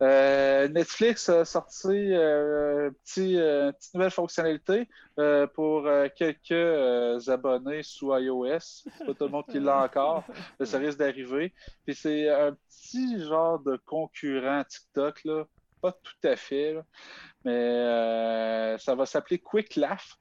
[0.00, 4.88] Euh, Netflix a sorti petit, une petite nouvelle fonctionnalité
[5.54, 8.60] pour quelques abonnés sous iOS.
[8.60, 10.22] C'est pas tout le monde qui l'a encore,
[10.60, 11.52] mais ça risque d'arriver.
[11.84, 15.44] Puis c'est un petit genre de concurrent TikTok, là.
[15.80, 16.84] Pas tout à fait, là.
[17.44, 20.18] mais euh, ça va s'appeler Quick Laugh.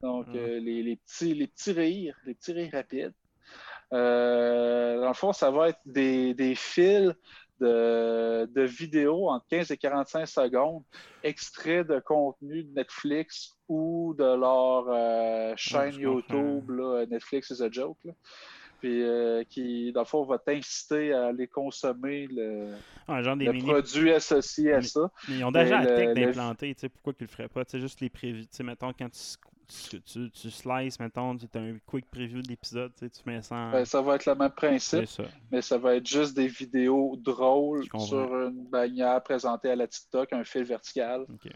[0.00, 0.36] Donc, Mm.
[0.36, 3.12] euh, les, les petits, les petits rires, les petits rires rapides.
[3.92, 7.12] Euh, dans le fond, ça va être des, des fils
[7.60, 10.82] de, de vidéos entre 15 et 45 secondes,
[11.22, 16.00] extraits de contenu de Netflix ou de leur chaîne comprends.
[16.00, 17.98] YouTube, là, Netflix is a joke.
[18.04, 18.12] là.
[18.80, 22.74] Puis, euh, qui, dans le fond, va t'inciter à aller consommer le,
[23.08, 23.66] Ah, genre des le mini.
[23.68, 25.10] produit associé à Mais- ça.
[25.28, 27.64] Mais ils ont déjà la tech d'implanter, tu sais, pourquoi qu'ils le feraient pas?
[27.64, 28.42] Tu sais, juste les prévus.
[28.42, 32.48] Tu sais, mettons, quand tu, tu, tu, slices, mettons, tu as un quick preview de
[32.48, 33.72] l'épisode, tu sais, tu mets ça en...
[33.72, 35.06] Ben, ça va être le même principe.
[35.06, 35.24] Ça.
[35.50, 40.32] mais ça va être juste des vidéos drôles sur une bannière présentée à la TikTok,
[40.34, 41.22] un fil vertical.
[41.32, 41.50] Ok.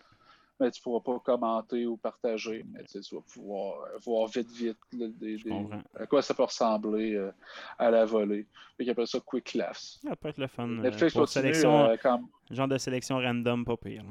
[0.61, 4.77] Mais tu pourras pas commenter ou partager, mais tu vas pouvoir euh, voir vite, vite
[4.93, 5.83] là, des- Je des- comprends.
[5.95, 7.31] à quoi ça peut ressembler euh,
[7.79, 8.47] à la volée.
[8.77, 10.01] Fait qu'ils appellent ça Quick Laughs.
[10.03, 10.69] Ça peut être le fun.
[10.69, 12.23] euh, Netflix pour continue sélection, quand...
[12.51, 14.03] genre de sélection random, pas pire.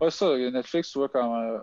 [0.00, 1.60] Ouais, ça, Netflix, tu vois, quand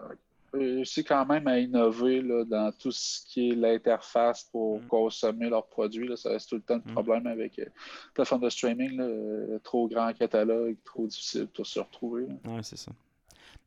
[0.54, 4.88] réussit quand même à innover là, dans tout ce qui est l'interface pour Mm.
[4.88, 6.08] consommer leurs produits.
[6.08, 6.16] Là.
[6.16, 6.94] Ça reste tout le temps le Mm.
[6.94, 7.66] problème avec euh,
[8.14, 8.98] plateforme de streaming.
[8.98, 12.24] Là, trop grand catalogue, trop difficile pour se retrouver.
[12.46, 12.92] Ouais, c'est ça.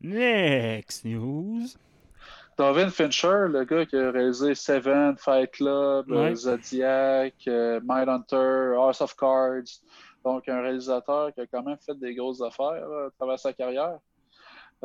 [0.00, 1.76] Next news.
[2.56, 6.34] David Fincher, le gars qui a réalisé Seven, Fight Club, euh, Ouais.
[6.34, 9.80] Zodiac, euh, Mindhunter, House of Cards.
[10.24, 13.52] Donc, un réalisateur qui a quand même fait des grosses affaires là, à travers sa
[13.52, 13.98] carrière.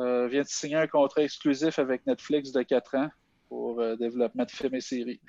[0.00, 3.10] Euh, vient de signer un contrat exclusif avec Netflix de 4 ans
[3.48, 5.20] pour euh, développement de films et séries.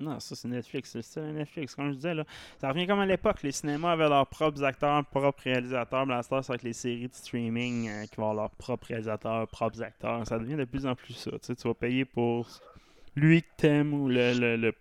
[0.00, 0.90] Non, ça c'est Netflix.
[0.90, 1.74] C'est ça, Netflix.
[1.76, 2.24] Comme je disais, là,
[2.60, 3.42] ça revient comme à l'époque.
[3.42, 6.10] Les cinémas avaient leurs propres acteurs, propres réalisateurs.
[6.10, 9.80] Heure, c'est avec les séries de streaming euh, qui vont avoir leurs propres réalisateurs, propres
[9.82, 10.26] acteurs.
[10.26, 11.30] Ça devient de plus en plus ça.
[11.32, 12.48] Tu, sais, tu vas payer pour
[13.14, 14.74] lui que t'aimes ou le, le, le,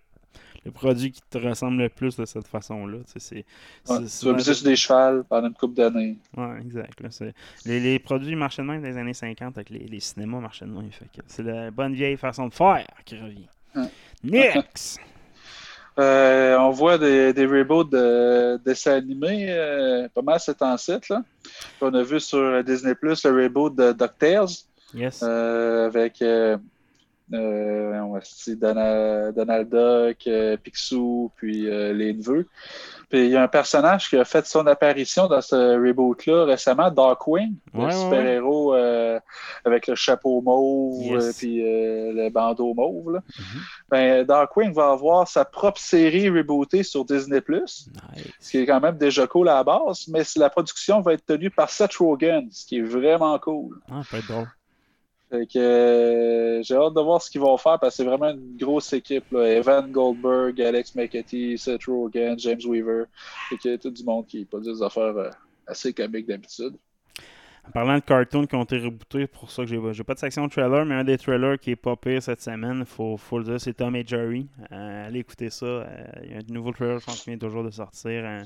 [0.66, 2.99] le produit qui te ressemble le plus de cette façon-là.
[3.05, 3.45] Tu sais,
[3.86, 6.18] c'est- Ouais, tu vas miser sur des chevals pendant une couple d'années.
[6.36, 6.99] Ouais, exact.
[7.01, 7.34] là, c'est-
[7.66, 10.66] les, les produits marchaient de même dans les années 50 avec les, les cinémas marchaient
[10.66, 10.91] de même.
[10.91, 13.47] Fait que c'est la bonne vieille façon de faire qui revient.
[14.24, 14.99] Next!
[15.99, 20.93] Euh, on voit des, des reboots de dessins animés euh, pas mal ces temps-ci.
[21.09, 21.22] là.
[21.82, 24.47] On a vu sur Disney Plus le reboot de DuckTales.
[24.93, 25.19] Yes.
[25.22, 26.24] Euh, avec
[27.30, 30.30] Donald, Donald Duck,
[30.63, 32.47] Picsou, puis les neveux.
[33.12, 36.89] Puis il y a un personnage qui a fait son apparition dans ce reboot-là récemment,
[36.89, 39.20] Darkwing, Ouais, le super-héros euh,
[39.66, 41.24] avec le chapeau mauve, Yes.
[41.26, 43.12] euh, puis euh, le bandeau mauve.
[43.16, 43.20] là.
[43.38, 43.62] Mhm.
[43.89, 47.89] Ben, Darkwing va avoir sa propre série rebootée sur Disney+, Nice.
[48.39, 51.26] ce qui est quand même déjà cool à la base, mais la production va être
[51.26, 53.78] tenue par Seth Rogen, ce qui est vraiment cool.
[53.91, 54.47] Ah, ça peut être drôle.
[55.32, 58.32] Fait que euh, j'ai hâte de voir ce qu'ils vont faire parce que c'est vraiment
[58.32, 59.32] une grosse équipe.
[59.32, 59.47] Là.
[59.47, 63.05] Evan Goldberg, Alex McAtee, Seth Rogen, James Weaver.
[63.49, 65.29] Fait que tout du monde qui produit des affaires euh,
[65.67, 66.75] assez comiques d'habitude.
[67.67, 70.49] En parlant de cartoons qui ont été rebootés, pour ça que j'ai pas de section
[70.49, 73.61] trailer, mais un des trailers qui est pas pire cette semaine, faut, faut le dire,
[73.61, 74.47] c'est Tom et Jerry.
[74.71, 75.65] Euh, allez écouter ça.
[75.65, 75.86] Euh,
[76.23, 78.23] Il y a un nouveau trailer, je pense, qui vient toujours de sortir.
[78.25, 78.41] Euh,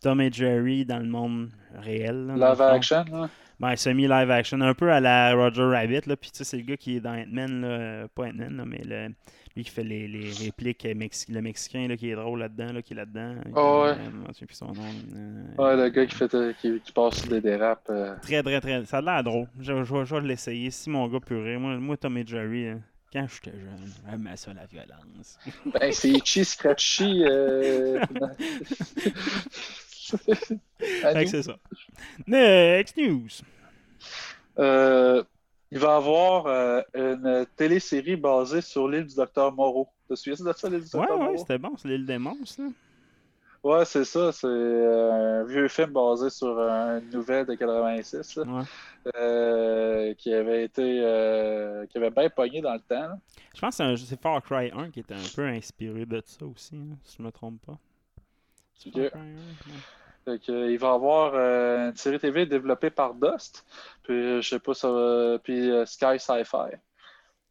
[0.00, 2.26] Tom et Jerry dans le monde réel.
[2.36, 2.64] là, fond.
[2.64, 3.28] action, là.
[3.62, 6.16] Ben, semi-live action, un peu à la Roger Rabbit, là.
[6.16, 8.08] Puis, tu sais, c'est le gars qui est dans Ant-Man, là.
[8.14, 9.14] Pas Ant-Man, là, mais le,
[9.54, 12.72] lui qui fait les, les répliques, euh, Mexi- le Mexicain, là, qui est drôle là-dedans,
[12.72, 13.36] là, qui est là-dedans.
[13.54, 13.88] Ah ouais.
[13.90, 13.94] Euh,
[14.28, 14.82] je souviens plus son nom.
[15.16, 17.90] euh, Ouais, le gars qui, fait, euh, qui, qui passe des dérapes.
[18.22, 18.84] Très, très, très.
[18.84, 19.46] Ça a l'air drôle.
[19.60, 20.70] Je, je, vais- je vais l'essayer.
[20.72, 21.60] Si mon gars peut rire.
[21.60, 22.80] Moi, moi Tom et Jerry, hein,
[23.12, 25.38] quand j'étais jeune, j'aimais ça, la violence.
[25.66, 27.22] Ben, c'est Itchy Scratchy.
[27.26, 28.00] Euh...
[31.30, 31.56] C'est ça.
[32.26, 33.28] Next news.
[34.58, 35.22] Euh,
[35.70, 39.88] il va y avoir euh, une télésérie basée sur l'île du Docteur Moreau.
[40.08, 41.38] Tu te souviens de ça, l'île du Ouais, Docteur ouais, Moreau?
[41.38, 41.76] c'était bon.
[41.76, 42.68] C'est l'île des monstres, là.
[43.64, 44.32] Ouais, c'est ça.
[44.32, 48.62] C'est euh, un vieux film basé sur une nouvelle de 86 là, Ouais.
[49.16, 53.00] euh, qui avait été euh, qui avait bien pogné dans le temps.
[53.08, 53.18] là.
[53.54, 56.20] Je pense que c'est un- c'est Far Cry 1 qui était un peu inspiré de
[56.26, 57.78] ça aussi, hein, si je me trompe pas.
[58.82, 59.10] C'est Far Ok.
[59.10, 59.78] Cry 1, ouais.
[60.24, 63.64] Fait que, euh, il va y avoir euh, une série TV développée par Dust,
[64.04, 66.76] puis euh, je sais pas ça va- puis euh, Sky Sci-Fi.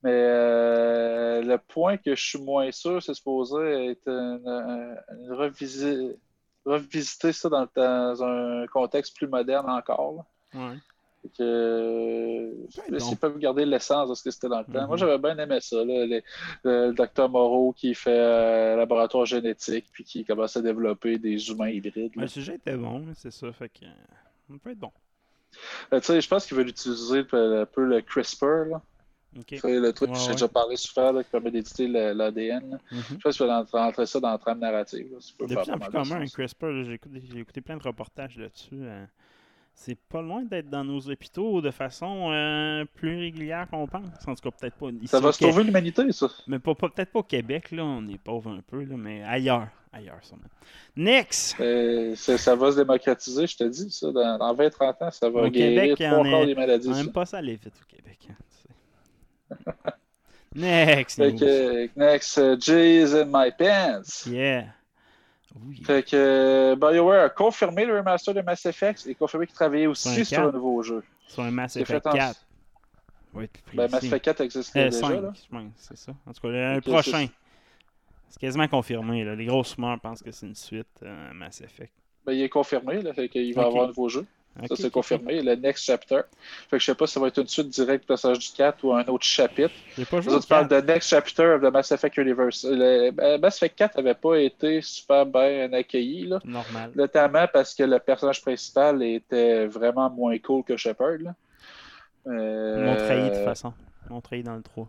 [0.04, 6.16] Mais le point que je suis moins sûr, c'est supposé être une, une- une revisi-
[6.66, 10.26] revisiter ça dans, dans un contexte plus moderne encore.
[10.54, 10.78] Ouais.
[11.38, 13.16] Que, euh, s'ils bon.
[13.16, 14.82] peuvent garder l'essence de ce que c'était dans le temps.
[14.82, 14.88] Mhm.
[14.88, 15.78] Moi, j'avais bien aimé ça.
[15.86, 16.24] là, les-
[16.64, 21.70] le, docteur Moreau qui fait euh, laboratoire génétique puis qui commence à développer des humains
[21.70, 22.14] hybrides.
[22.16, 23.52] Le sujet était bon, c'est ça.
[23.54, 23.86] Fait que.
[23.86, 23.90] euh,
[24.50, 24.92] Ça peut être bon.
[25.94, 28.66] Euh, tu sais, je pense qu'ils veulent utiliser un peu le CRISPR.
[28.72, 28.82] Là.
[29.34, 30.32] Le truc Ouais, que j'ai ouais.
[30.34, 32.80] déjà parlé souvent, là, qui permet d'éditer le- l'ADN.
[32.92, 33.02] Mhm.
[33.12, 35.08] Je pense qu'ils veulent ent- rentrer ça dans la trame narrative.
[35.12, 35.18] là.
[35.38, 36.26] Peut De plus en plus commun, un.
[36.26, 38.70] CRISPR, j'ai écouté, j'ai écouté plein de reportages là-dessus.
[38.82, 39.06] euh,
[39.74, 44.04] c'est pas loin d'être dans nos hôpitaux de façon euh, plus régulière qu'on pense.
[44.28, 45.08] En tout cas, peut-être pas ici.
[45.08, 46.28] Ça va sauver l'humanité, ça.
[46.48, 49.24] Mais pas, pas- peut-être pas au Québec, là, on est pauvre un peu, là, mais
[49.24, 49.68] ailleurs.
[49.94, 50.44] Ailleurs, sûrement.
[50.96, 51.58] Next!
[51.60, 53.92] Euh, ça, va se démocratiser, je te dis.
[53.92, 54.12] Ça.
[54.12, 56.88] Dans, dans 20-30 ans, ça va Au guérir Québec, trois quarts des maladies.
[56.88, 58.20] On n'aime pas ça aller vite au Québec.
[58.30, 58.36] hein,
[59.50, 59.92] tu sais.
[60.56, 61.18] Next!
[61.18, 64.28] Que, next, uh, J's in my pants.
[64.28, 64.66] Yeah.
[65.68, 65.82] Oui.
[65.84, 69.88] Fait que euh, BioWare a confirmé le remaster de Mass Effect et confirmé qu'il travaillait
[69.88, 71.04] aussi sur un nouveau jeu.
[71.28, 72.46] Sur un Mass Effect fait en- 4.
[73.34, 74.04] Ouais, plus Ben, Mass.
[74.04, 75.00] Effect 4 existait Euh, déjà.
[75.08, 75.34] 5, Là.
[75.36, 76.12] je pense, c'est ça.
[76.26, 77.28] En tout cas, le, prochain.
[78.30, 79.24] c'est- quasiment confirmé.
[79.24, 79.36] Là.
[79.36, 81.92] Les grosses rumeurs pensent que c'est une suite euh, Mass Effect.
[82.26, 83.68] Ben, il est confirmé, là, fait qu'il va Ok.
[83.68, 84.26] avoir un nouveau jeu.
[84.68, 85.42] Ça, c'est confirmé.
[85.42, 86.22] Le Next Chapter.
[86.70, 88.50] Fait que je sais pas si ça va être une suite directe du personnage du
[88.58, 89.72] 4 ou un autre chapitre.
[90.10, 90.82] pas joué Ça, tu parles 4.
[90.86, 92.66] de Next Chapter of the Mass Effect Universe.
[92.70, 96.40] Le, euh, Mass Effect 4 n'avait pas été super bien accueilli, là.
[96.44, 96.92] Normal.
[96.96, 101.18] notamment parce que le personnage principal était vraiment moins cool que Shepard.
[101.22, 101.34] là.
[102.26, 103.74] Ils Euh, m'ont trahi de toute façon.
[104.10, 104.88] Ils m'ont trahi dans le 3.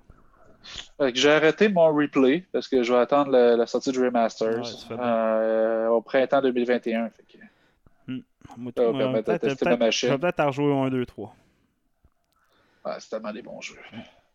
[0.99, 4.01] fait que J'ai arrêté mon replay parce que je vais attendre la, la sortie du
[4.05, 4.59] Remasters
[4.91, 7.09] Ouais, euh, au printemps 2021.
[7.11, 7.43] Fait que,
[8.57, 10.09] Moi, Ça va permettre de peut-être- tester ma machine.
[10.09, 11.35] Je vais peut-être en rejouer un, 2, 3.
[12.85, 13.79] ouais, c'est tellement des bons jeux.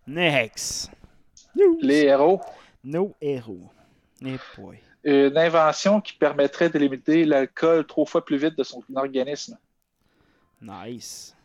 [0.08, 0.92] Next.
[1.56, 1.78] News.
[1.82, 2.42] Les héros.
[2.84, 3.70] No héros.
[4.26, 4.80] Eh boy.
[5.04, 9.58] Une invention qui permettrait d'éliminer l'alcool trois fois plus vite de son organisme.
[10.62, 11.36] Nice.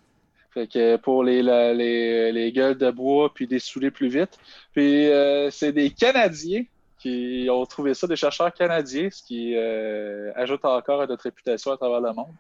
[0.53, 4.39] Fait que pour les, la- les, les gueules de bois puis dessouler plus vite.
[4.73, 6.65] Puis euh, c'est des Canadiens
[7.03, 11.73] qui ont trouvé ça, des chercheurs canadiens, ce qui euh, ajoute encore à notre réputation
[11.73, 12.35] à travers le monde.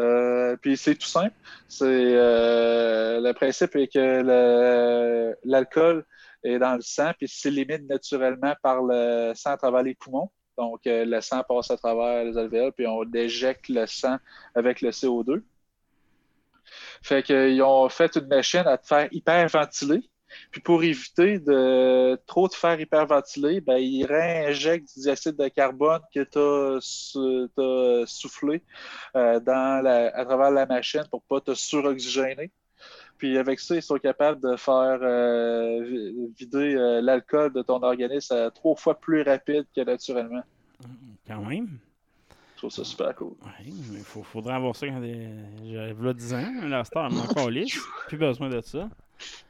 [0.00, 1.34] Euh, puis c'est tout simple.
[1.68, 6.04] C'est euh, le principe est que l'alcool
[6.42, 10.30] est dans le sang puis s'élimine naturellement par le sang à travers les poumons.
[10.58, 14.16] Donc le sang passe à travers les alvéoles puis on déjecte le sang
[14.54, 15.42] avec le CO2.
[17.02, 20.02] Fait qu'ils ont fait une machine à te faire hyperventiler.
[20.50, 26.00] Puis pour éviter de trop te faire hyperventiler, ben, ils réinjectent du dioxyde de carbone
[26.14, 28.62] que tu as, soufflé
[29.16, 32.50] euh, dans la- à travers la machine pour pas te suroxygéner.
[33.18, 37.82] Puis avec ça, ils sont capables de faire euh, vi- vider euh, l'alcool de ton
[37.82, 40.42] organisme à trois fois plus rapide que naturellement.
[41.26, 41.78] Quand même.
[42.54, 43.32] Je trouve ça super cool.
[43.42, 46.52] Ouais, mais il faudrait avoir ça quand j'avais là 10 ans.
[46.64, 47.78] La star, elle encore lisse.
[48.08, 48.88] Plus besoin de ça.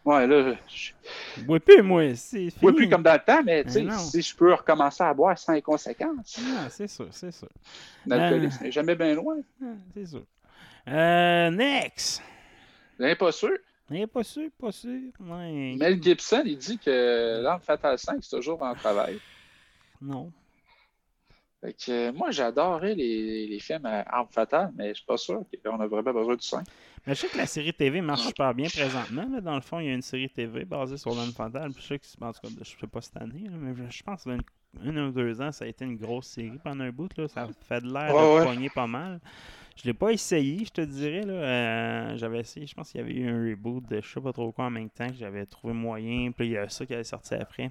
[0.04, 2.14] Ouais, là, je bois plus, moi.
[2.16, 2.54] C'est fini.
[2.62, 6.40] Oui, plus comme dans le temps, mais si je peux recommencer à boire sans conséquences,
[6.56, 7.48] Ah, c'est sûr, c'est sûr.
[8.06, 9.36] l'alcoolisme n'est jamais bien loin.
[9.62, 10.22] Ah, c'est sûr.
[10.88, 12.22] Euh, next.
[12.98, 13.52] N'est pas sûr.
[13.92, 14.98] Eh, pas sûr, pas sûr.
[15.20, 15.74] Ouais.
[15.78, 19.18] Mel Gibson, il dit que l'Arme Fatale 5, c'est toujours en travail.
[20.00, 20.32] Non.
[21.62, 25.16] Fait que, euh, moi, j'adorais les, les films à Arme Fatale, mais je suis pas
[25.16, 26.66] sûr qu'on a vraiment besoin du 5.
[27.06, 29.26] Mais je sais que la série TV marche super bien présentement.
[29.30, 29.40] là.
[29.40, 31.70] Dans le fond, il y a une série TV basée sur l'homme fatal.
[31.76, 34.24] Je sais que, en tout cas, je sais pas cette année, là, mais je pense
[34.24, 34.42] que une,
[34.82, 37.16] une ou deux ans, ça a été une grosse série pendant un bout.
[37.16, 37.28] Là.
[37.28, 38.68] Ça fait de l'air de ouais.
[38.70, 39.20] pas mal.
[39.76, 41.22] Je l'ai pas essayé, je te dirais.
[41.22, 41.32] Là.
[41.32, 44.32] Euh, j'avais essayé, je pense qu'il y avait eu un reboot de je sais pas
[44.32, 46.32] trop quoi en même temps que j'avais trouvé moyen.
[46.32, 47.70] Puis il y a ça qui avait sorti après.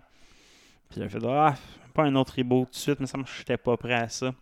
[0.91, 1.55] Puis j'avais fait Ah,
[1.93, 4.33] pas un autre reboot tout de suite, mais ça me j'étais pas prêt à ça.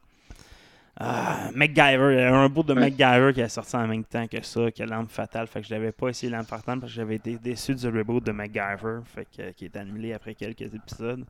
[1.02, 4.28] Ah, MacGyver, il y avait un bout de MacGyver qui est sorti en même temps
[4.28, 5.48] que ça, que L'Arme Fatale.
[5.48, 8.22] Fait que je n'avais pas essayé L'Arme Fatale parce que j'avais été déçu du reboot
[8.26, 11.24] de MacGyver, fait que, qui est annulé après quelques épisodes.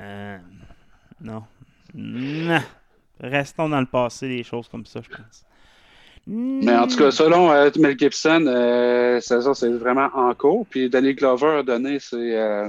[0.00, 0.36] Euh,
[1.20, 1.44] non.
[1.94, 2.60] Non.
[3.20, 5.46] Restons dans le passé, des choses comme ça, je pense.
[6.26, 10.66] Mais en tout cas, selon euh, Mel Gibson, euh, ça, c'est vraiment en cours.
[10.68, 12.68] Puis Danny Glover a donné ses, euh,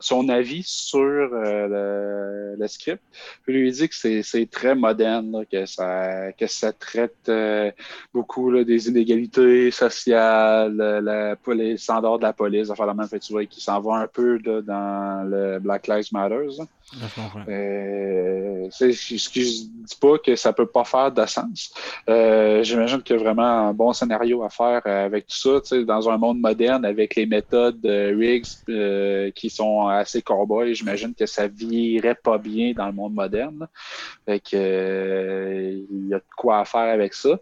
[0.00, 3.02] son avis sur euh, le, script.
[3.42, 7.70] Puis lui dit que c'est très moderne, que, ça, que ça traite euh,
[8.12, 13.32] beaucoup des inégalités sociales, la, les standards de la police, enfin la même fait, tu
[13.32, 16.48] vois, qui s'en va un peu dans le Black Lives Matter.
[17.48, 21.72] Euh, ce que je dis pas que ça peut pas faire de sens.
[22.06, 26.18] J'imagine qu'il y a vraiment un bon scénario à faire avec tout ça, dans un
[26.18, 32.38] monde moderne avec les méthodes Riggs qui sont assez cowboy, j'imagine que ça virait pas
[32.38, 33.66] bien dans le monde moderne.
[34.26, 37.38] Fait que euh, il y a de quoi faire avec ça.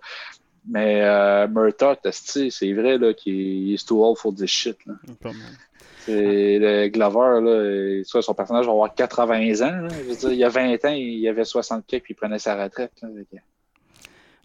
[0.68, 4.76] Mais euh, Murtaugh, c'est vrai qu'il est too old for this shit.
[4.86, 4.95] Là.
[6.09, 9.88] Le Glover, là, soit son personnage va avoir 80 ans.
[10.24, 12.92] Il y a 20 ans, il avait 60 puis il prenait sa retraite.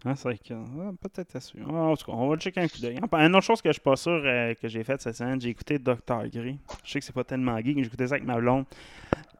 [0.04, 0.54] Ah, c'est vrai que.
[0.54, 1.74] Ah, peut-être à suivre.
[1.74, 2.98] en tout cas, on va checker un coup d'œil.
[3.12, 5.48] Une autre chose que je suis pas sûr euh, que j'ai faite cette semaine, j'ai
[5.48, 6.28] écouté Dr.
[6.32, 6.56] Grey.
[6.84, 8.64] Je sais que c'est pas tellement geek, mais écouté ça avec ma blonde.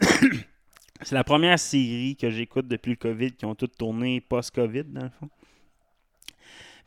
[1.02, 5.04] c'est la première série que j'écoute depuis le COVID qui ont toutes tourné post-COVID, dans
[5.04, 5.28] le fond.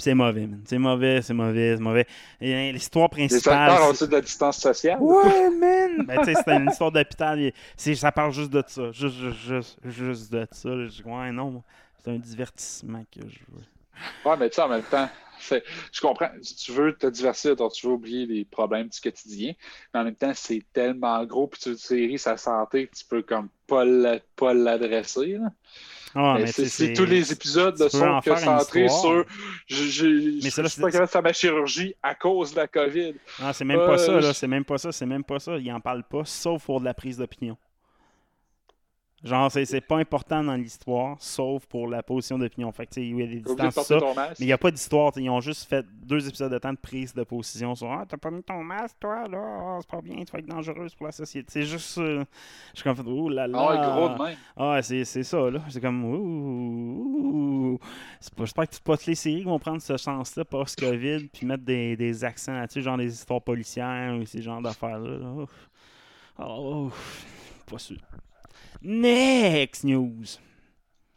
[0.01, 0.61] C'est mauvais, man.
[0.65, 2.07] C'est mauvais, c'est mauvais, c'est mauvais.
[2.39, 3.67] L'histoire principale.
[3.67, 4.97] Les acteurs ont de la distance sociale?
[4.99, 6.05] Ouais, man!
[6.05, 7.51] ben, tu sais, c'est une histoire d'hôpital.
[7.77, 8.91] Ça parle juste de ça.
[8.91, 10.69] Juste, juste, juste, de ça.
[10.69, 11.63] Je dis, ouais, non.
[12.03, 13.63] C'est un divertissement que je veux.
[14.25, 15.07] Ouais, mais tu sais, en même temps,
[15.91, 16.29] je comprends.
[16.57, 19.53] Tu veux te divertir, donc tu veux oublier les problèmes du quotidien.
[19.93, 23.21] Mais en même temps, c'est tellement gros, puis tu une série sa santé, tu peux
[23.21, 23.85] comme pas
[24.53, 25.37] l'adresser.
[26.15, 29.25] Ah, c'est tous les épisodes de sont que centrés sur
[29.67, 33.13] je, je, je, suis pas capable de faire ma chirurgie à cause de la COVID.
[33.39, 34.33] Non, c'est même pas ça, là.
[34.33, 35.57] C'est même pas ça, c'est même pas ça.
[35.57, 37.57] Il en parle pas, sauf pour de la prise d'opinion.
[39.23, 42.71] Genre, c'est pas important dans l'histoire, sauf pour la position d'opinion.
[42.71, 45.11] Fait que, il y a des distances, ça, mais il n'y a pas d'histoire.
[45.15, 48.17] Ils ont juste fait deux épisodes de temps de prise de position sur Ah, t'as
[48.17, 51.05] pas mis ton masque, toi, là, ah, c'est pas bien, tu vas être dangereuse pour
[51.05, 51.47] la société.
[51.51, 51.99] C'est juste.
[51.99, 52.25] Euh,
[52.73, 53.59] je suis comme, oh là là.
[53.59, 54.37] Ah, gros de même.
[54.57, 55.61] Ah, c'est ça, là.
[55.69, 57.79] C'est comme, ouh.
[58.39, 62.53] J'espère que toutes les séries vont prendre ce sens-là post-COVID, puis mettre des, des accents
[62.53, 65.19] là-dessus, genre des histoires policières ou ces genres d'affaires-là.
[65.37, 65.47] Oh.
[66.39, 66.91] oh,
[67.69, 67.97] pas sûr.
[68.81, 70.37] Next news.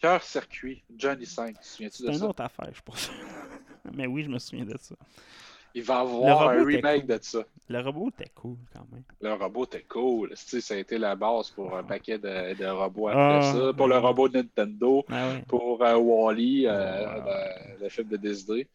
[0.01, 1.57] Cœur circuit, Johnny 5.
[1.61, 2.13] Souviens-tu de ça?
[2.13, 3.11] C'est une autre affaire, je pense.
[3.95, 4.95] Mais oui, je me souviens de ça.
[5.77, 7.45] Il va avoir un remake de ça.
[7.69, 9.03] Le robot était cool quand même.
[9.21, 10.31] Le robot était cool.
[10.37, 13.73] ça a été la base pour un paquet de, de robots après ah, ça.
[13.73, 17.07] Pour le robot de Nintendo, ah pour euh, Wally, euh,
[17.81, 18.69] le, film de Disney.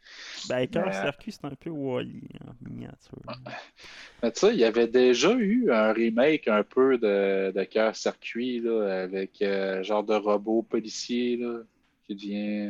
[0.49, 3.21] Ben, Cœur Circuit, c'est un peu Wally en miniature.
[4.21, 7.95] Mais tu sais, il y avait déjà eu un remake un peu de, de Cœur
[7.95, 11.37] Circuit là, avec euh, genre de robot policier.
[11.37, 11.59] Là
[12.09, 12.69] qui devient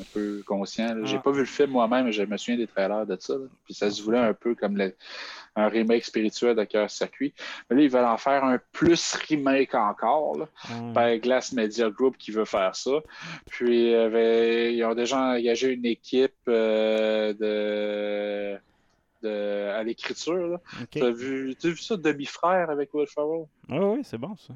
[0.00, 1.04] un peu conscient.
[1.04, 1.20] J'ai ah.
[1.20, 3.34] pas vu le film moi-même, mais je me souviens des trailers de ça.
[3.64, 4.80] Puis ça se voulait un peu comme
[5.56, 7.34] un remake spirituel de Cœur Circuit.
[7.68, 10.38] Mais là, ils veulent en faire un plus remake encore.
[10.38, 10.92] Là, ah.
[10.94, 13.00] Par Glass Media Group qui veut faire ça.
[13.50, 18.58] Puis ils ont déjà engagé une équipe euh, de
[19.24, 20.60] à l'écriture.
[20.92, 23.46] Tu as vu, vu ça, Demi-frère avec Will Ferrell?
[23.68, 24.54] Ah oui, c'est bon ça.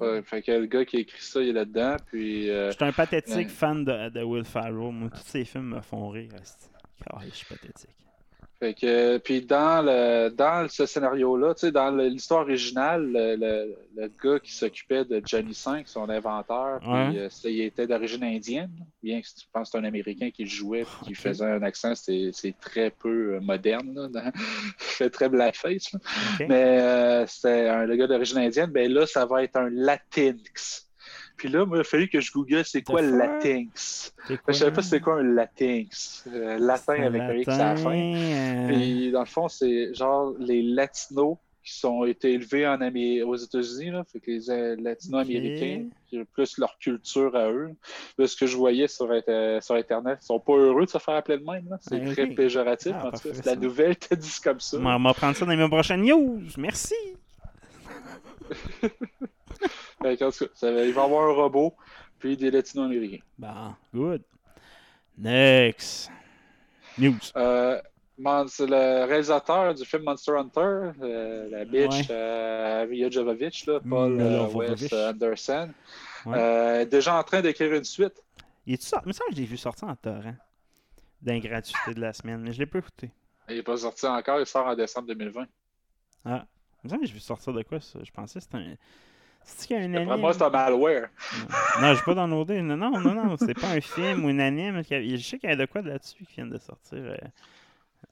[0.00, 1.96] Ouais, fait que le gars qui a écrit ça, il est là-dedans.
[2.06, 4.72] Puis, euh, je suis un pathétique fan de, de, Will Ferrell.
[4.72, 6.30] Moi, tous ces films me font rire.
[7.12, 7.90] Oh, je suis pathétique.
[8.58, 14.10] Fait que, puis dans, le, dans ce scénario-là, tu sais, dans l'histoire originale, le, le,
[14.22, 18.70] gars qui s'occupait de Johnny 5, son inventeur, puis, euh, il était d'origine indienne,
[19.02, 22.54] bien que tu penses que c'est un Américain qui jouait qui faisait un accent, c'est
[22.58, 25.94] très peu euh, moderne, là, il fait très blackface.
[26.40, 30.85] Mais euh, c'était un le gars d'origine indienne, ben là, ça va être un Latinx.
[31.36, 34.14] Puis là, il a fallu que je google c'est quoi le latinx.
[34.28, 36.24] Je savais pas c'était quoi un latinx.
[36.32, 38.14] Euh, latin avec un X à la fin.
[38.14, 38.66] Euh.
[38.68, 43.90] Puis dans le fond, c'est genre les latinos qui sont été élevés en aux États-Unis,
[43.90, 45.88] là, fait que les euh, latino-américains,
[46.32, 47.70] plus leur culture à eux.
[48.16, 49.08] Là, ce que je voyais sur,
[49.60, 51.76] sur Internet, ils sont pas heureux de se faire appeler de même.
[51.80, 52.92] C'est très péjoratif.
[52.94, 54.78] Ah, en tout cas, la nouvelle te dit comme ça.
[54.78, 56.40] On va prendre ça dans mes prochaines news.
[56.56, 56.94] Merci.
[60.12, 61.74] il va y avoir un robot,
[62.18, 63.24] puis des latino-américains.
[63.38, 64.22] Bah, good.
[65.18, 66.10] Next.
[66.98, 67.14] News.
[67.36, 67.80] Euh,
[68.18, 72.06] le réalisateur du film Monster Hunter, euh, la bitch Ouais.
[72.10, 74.46] euh, Mia Jovovich, là, Paul euh.
[74.48, 75.70] Wes Anderson,
[76.24, 76.38] Ouais.
[76.38, 78.22] euh, est déjà en train d'écrire une suite.
[78.66, 79.04] Il est sorti?
[79.04, 80.34] Il me semble que je l'ai vu sortir en torrent.
[81.22, 83.10] D'ingratuité de la semaine, mais je l'ai pas écouté.
[83.48, 85.46] Il n'est pas sorti encore, il sort en décembre 2020.
[86.24, 86.46] Ah.
[86.82, 87.98] Il me semble que j'ai vu sortir de quoi ça?
[88.02, 88.74] Je pensais que c'était un.
[89.48, 90.16] C'est qu'il y a un anime?
[90.20, 91.08] moi, c'est un malware.
[91.80, 92.60] Non, je pas downloadé.
[92.62, 93.36] Non, non, non, non.
[93.38, 94.82] C'est pas un film ou un anime.
[94.82, 97.16] Je sais qu'il y a de quoi là-dessus qui vient de sortir euh,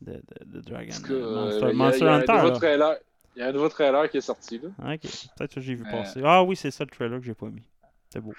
[0.00, 0.94] de, de, de Dragon.
[1.06, 2.76] Que, Monster, il y a- il y a Monster un nouveau Hunter.
[2.76, 2.98] là.
[3.36, 4.58] Il y a un nouveau trailer qui est sorti.
[4.62, 4.68] Là.
[4.80, 5.00] Ah, Ok,
[5.36, 5.90] peut-être que j'ai vu Euh.
[5.90, 6.20] passer.
[6.24, 7.62] Ah oui, c'est ça le trailer que j'ai pas mis.
[8.10, 8.32] C'est beau.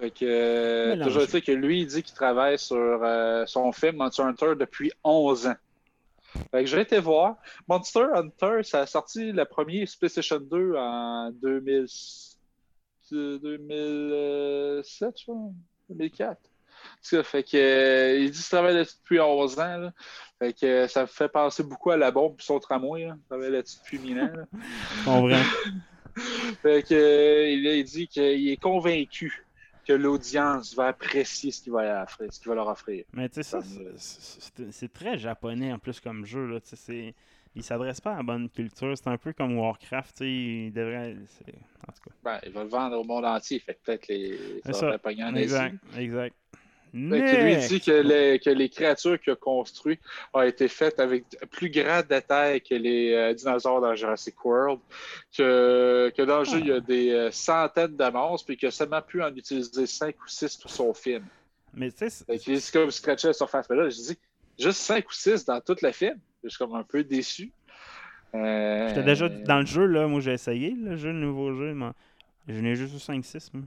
[0.00, 3.96] Fait que, euh, toujours sais que lui, il dit qu'il travaille sur euh, son film
[3.96, 5.54] Monster Hunter depuis 11 ans.
[6.50, 7.36] Fait que j'ai été voir.
[7.68, 11.86] Monster Hunter, ça a sorti le premier PlayStation 2 en 2000, euh,
[13.12, 15.36] 2007, je crois,
[15.88, 16.38] 2004.
[17.00, 19.78] Ça fait que, euh, il dit qu'il travaille là-dessus depuis 11 ans.
[19.78, 19.92] là.
[20.38, 23.06] Fait que euh, ça me fait penser beaucoup à la bombe et son tramway.
[23.06, 23.14] Là.
[23.16, 24.32] Il travaille là-dessus depuis 1000 ans.
[24.32, 24.44] là.
[26.62, 29.44] Fait que, euh, il, il dit qu'il est convaincu
[29.86, 33.04] que l'audience va apprécier ce qu'il va, va leur offrir.
[33.14, 33.60] Mais tu sais, ça,
[34.70, 36.46] c'est- très japonais en plus comme jeu.
[36.46, 36.58] Là.
[36.62, 37.14] C'est-
[37.54, 38.96] Il s'adresse pas à la bonne culture.
[38.96, 40.16] C'est un peu comme Warcraft.
[40.16, 41.16] tu sais, Il devrait.
[41.86, 42.14] En tout cas.
[42.24, 43.58] Ben, il va le vendre au monde entier.
[43.58, 44.38] Fait peut-être les...
[44.64, 44.98] Ça ça.
[45.04, 45.34] en.
[45.34, 45.76] Exact.
[45.98, 46.34] Exact.
[46.92, 50.00] Que lui, dit que les, que les créatures qu'il a construites
[50.34, 54.78] ont été faites avec plus grand détail que les euh, dinosaures dans Jurassic World,
[55.34, 58.68] que, que dans le jeu, il y a des euh, centaines de monstres, puis qu'il
[58.68, 61.24] a seulement pu en utiliser 5 ou 6 pour son film.
[61.72, 63.70] Mais tu sais, c'est- comme scratcher la surface.
[63.70, 64.18] Mais là, je dis
[64.58, 66.18] juste 5 ou 6 dans tout le film?
[66.42, 67.52] Je suis comme un peu déçu.
[68.34, 70.06] Euh, J'étais déjà dans le jeu, là.
[70.06, 71.74] Moi, j'ai essayé le jeu, le nouveau jeu.
[71.74, 71.90] Mais...
[72.48, 73.50] Je n'ai juste eu 5-6.
[73.54, 73.64] moi.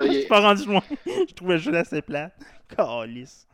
[0.00, 0.82] Je suis pas rendu loin.
[1.06, 2.30] je trouvais le jeu assez plat.
[2.74, 3.46] Calice.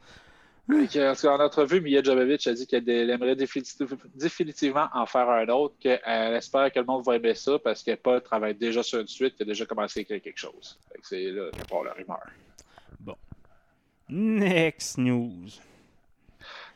[0.69, 5.77] En entrevue, Mia Jovovich a dit qu'elle elle aimerait définitiv- définitivement en faire un autre,
[5.81, 6.01] qu'elle
[6.35, 9.37] espère que le monde va aimer ça parce que Paul travaille déjà sur une suite,
[9.37, 10.79] qu'il a déjà commencé à écrire quelque chose.
[11.03, 12.21] C'est là part la rumeur.
[14.09, 15.49] Next news.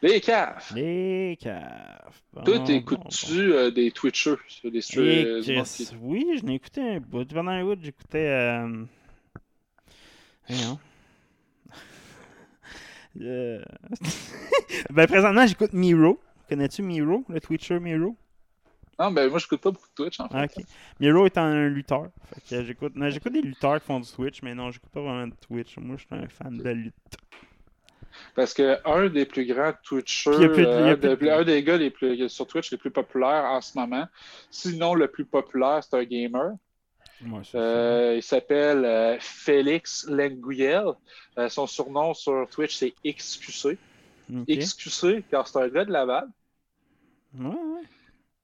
[0.03, 0.73] Les caves!
[0.75, 2.21] Les caves.
[2.33, 5.43] Bon, Toi, bon, t'écoutes-tu euh, des Twitchers sur des streams?
[5.43, 7.27] Chris, oui, je n'ai écouté un bout.
[7.27, 8.29] Pendant un bout, j'écoutais.
[8.29, 8.85] Euh...
[13.21, 13.61] Euh,
[14.91, 16.21] ben, présentement, j'écoute Miro.
[16.49, 18.17] Connais-tu Miro, le Twitcher Miro?
[19.01, 20.37] Non, ben moi, je n'écoute pas beaucoup de Twitch, en fait.
[20.37, 20.65] Ah, ok.
[21.01, 22.11] Miro est un lutteur.
[22.33, 22.93] Fait que j'écoute.
[23.09, 25.77] j'écoute des lutteurs qui font du Twitch, mais non, j'écoute pas vraiment de Twitch.
[25.79, 26.95] Moi, je suis un fan de lutte.
[28.35, 31.91] Parce que un des plus grands Twitchers, de- euh, de- des- un des gars les
[31.91, 34.07] plus, sur Twitch les plus populaires en ce moment,
[34.51, 36.53] sinon le plus populaire, c'est un gamer.
[37.23, 40.93] Ouais, Euh, il s'appelle euh, Félix Lenguiel.
[41.39, 43.77] Euh, son surnom sur Twitch, c'est XQC.
[44.31, 44.39] ça.
[44.41, 44.47] Ok.
[44.49, 46.29] XQC, car c'est un gars de Laval.
[47.39, 47.83] Ouais, ouais.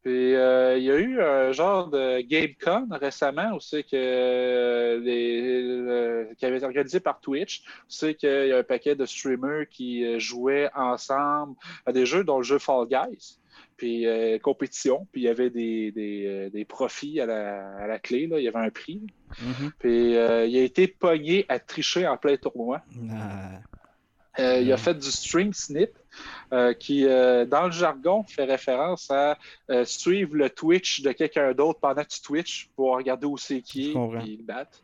[0.07, 5.63] Puis euh, il y a eu un genre de GameCon récemment c'est que euh, les,
[5.63, 7.65] le- qui avait été organisé par Twitch.
[7.89, 12.23] C'est qu'il y a un paquet de streamers qui euh, jouaient ensemble à des jeux
[12.23, 13.41] dont le jeu Fall Guys.
[13.77, 17.87] Puis euh, compétition, puis il y avait des, des, euh, des profits à la, à
[17.89, 18.39] la clé, là.
[18.39, 19.03] il y avait un prix.
[19.43, 19.73] Mhm.
[19.81, 22.81] Puis euh, il a été pogné à tricher en plein tournoi.
[23.11, 23.59] Ah,
[24.39, 25.89] Euh, il a fait du string snip
[26.53, 29.39] euh, qui, euh, dans le jargon, fait référence à
[29.71, 33.63] euh, suivre le Twitch de quelqu'un d'autre pendant que tu Twitch pour regarder où c'est
[33.63, 34.83] qui et le battre.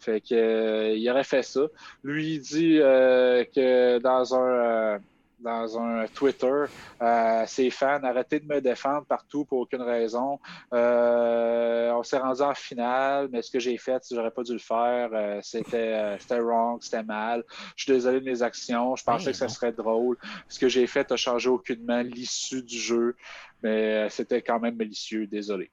[0.00, 1.62] Fait que, il aurait fait ça.
[2.04, 5.00] Lui, il dit que dans un,
[5.40, 6.64] dans un Twitter,
[7.02, 10.38] euh, ses fans arrêtez de me défendre partout pour aucune raison.
[10.72, 14.58] Euh, on s'est rendu en finale, mais ce que j'ai fait, j'aurais pas dû le
[14.58, 15.10] faire.
[15.12, 17.44] Euh, c'était, c'était wrong, c'était mal.
[17.76, 18.96] Je suis désolé de mes actions.
[18.96, 20.16] Je pensais Hey, que ça serait drôle.
[20.48, 23.16] Ce que j'ai fait a changé aucunement l'issue du jeu,
[23.62, 25.26] mais c'était quand même malicieux.
[25.26, 25.70] Désolé.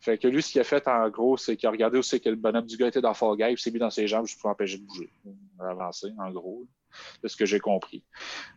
[0.00, 2.20] Fait que lui, ce qu'il a fait en gros, c'est qu'il a regardé où c'est
[2.20, 4.26] que le bonhomme du gars était dans Fall Guys, il s'est mis dans ses jambes
[4.26, 5.10] juste pour l'empêcher de bouger,
[5.58, 6.66] avancer, en gros.
[7.22, 8.02] De ce que j'ai compris.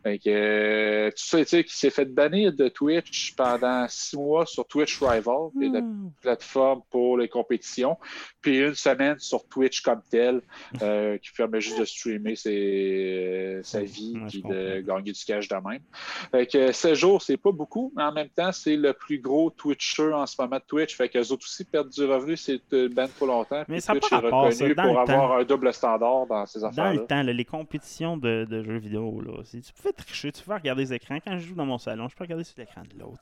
[0.04, 4.16] Fait que, euh, tu sais, tu sais, qu'il s'est fait bannir de Twitch pendant six
[4.18, 6.12] mois sur Twitch Rival, qui est la Hmm.
[6.22, 7.98] plateforme pour les compétitions,
[8.42, 10.42] puis une semaine sur Twitch comme tel,
[10.82, 15.48] euh, qui permet juste de streamer ses- sa vie Ouais, puis de gagner du cash
[15.48, 15.82] de même.
[16.32, 19.50] Fait que 16 jours, c'est pas beaucoup, mais en même temps, c'est le plus gros
[19.50, 20.96] Twitcher en ce moment de Twitch.
[20.96, 23.64] Fait qu'eux autres aussi perdent du revenu, c'est une ban trop longtemps.
[23.68, 25.36] Mais ça Twitch pas est rapport, reconnu ça, dans pour le avoir temps.
[25.38, 26.94] un double standard dans ces Dans affaires-là.
[26.94, 29.22] le temps, là, les compétitions de de, de jeux vidéo.
[29.22, 29.44] Là.
[29.50, 31.20] Tu pouvais tricher, tu pouvais regarder les écrans.
[31.24, 33.20] Quand je joue dans mon salon, je peux regarder sur l'écran de l'autre.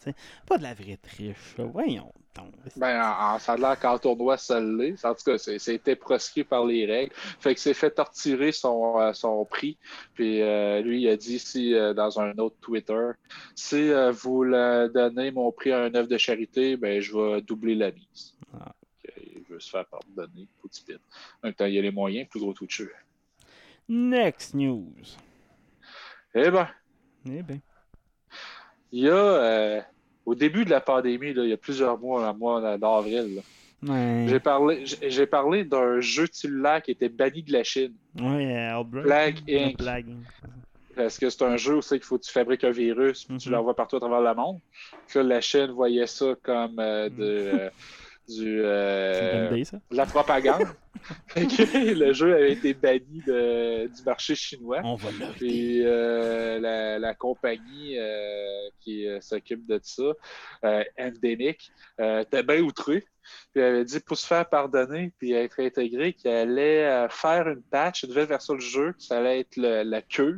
[0.47, 1.56] Pas de la vraie triche.
[1.58, 1.66] là.
[1.66, 2.53] Voyons donc.
[2.76, 5.03] Ben, en, en- ça a l'air qu'en tournoi, ça l'est.
[5.06, 7.14] En tout cas, c'était proscrit par les règles.
[7.39, 9.78] Fait que c'est fait torturer son, euh, son prix.
[10.16, 13.12] Puis euh, lui, il a dit si euh, dans un autre Twitter,
[13.56, 17.41] si euh, vous le donnez mon prix à un œuvre de charité, ben je vais
[17.41, 18.36] doubler la mise.
[18.53, 18.74] Ah.
[19.18, 20.99] Il veut se faire pardonner, petit pit.
[21.41, 22.89] En même temps, il y a les moyens, plus gros Twitcher.
[23.88, 25.18] Next news.
[26.34, 26.68] Eh ben,
[27.26, 27.60] Eh bien.
[28.92, 29.82] il y a euh,
[30.26, 33.42] au début de la pandémie, là, il y a plusieurs mois, un mois d'avril,
[33.84, 34.26] Ouais.
[34.28, 37.94] J'ai parlé, j'ai parlé d'un jeu cellulaire qui était banni de la Chine.
[38.20, 39.78] Ouais, euh, Ouais, Inc.
[40.96, 43.38] Parce que c'est un jeu où c'est qu'il faut que tu fabriques un virus, puis
[43.38, 43.56] tu Mhm.
[43.56, 44.60] l'envoies partout à travers le monde.
[45.08, 47.70] Puis là, la Chine voyait ça comme euh, de, euh,
[48.28, 50.64] du, euh, idée, la propagande.
[51.36, 54.82] Le jeu avait été banni de- du marché chinois.
[54.84, 55.10] On va.
[55.36, 60.14] Puis euh, la, la compagnie euh, qui s'occupe de ça,
[60.98, 63.06] Endemic, était bien outrée.
[63.54, 67.62] Puis elle avait dit pour se faire pardonner puis être intégré qu'elle allait faire une
[67.64, 70.38] patch, une nouvelle version du jeu, que ça allait être le- la cure.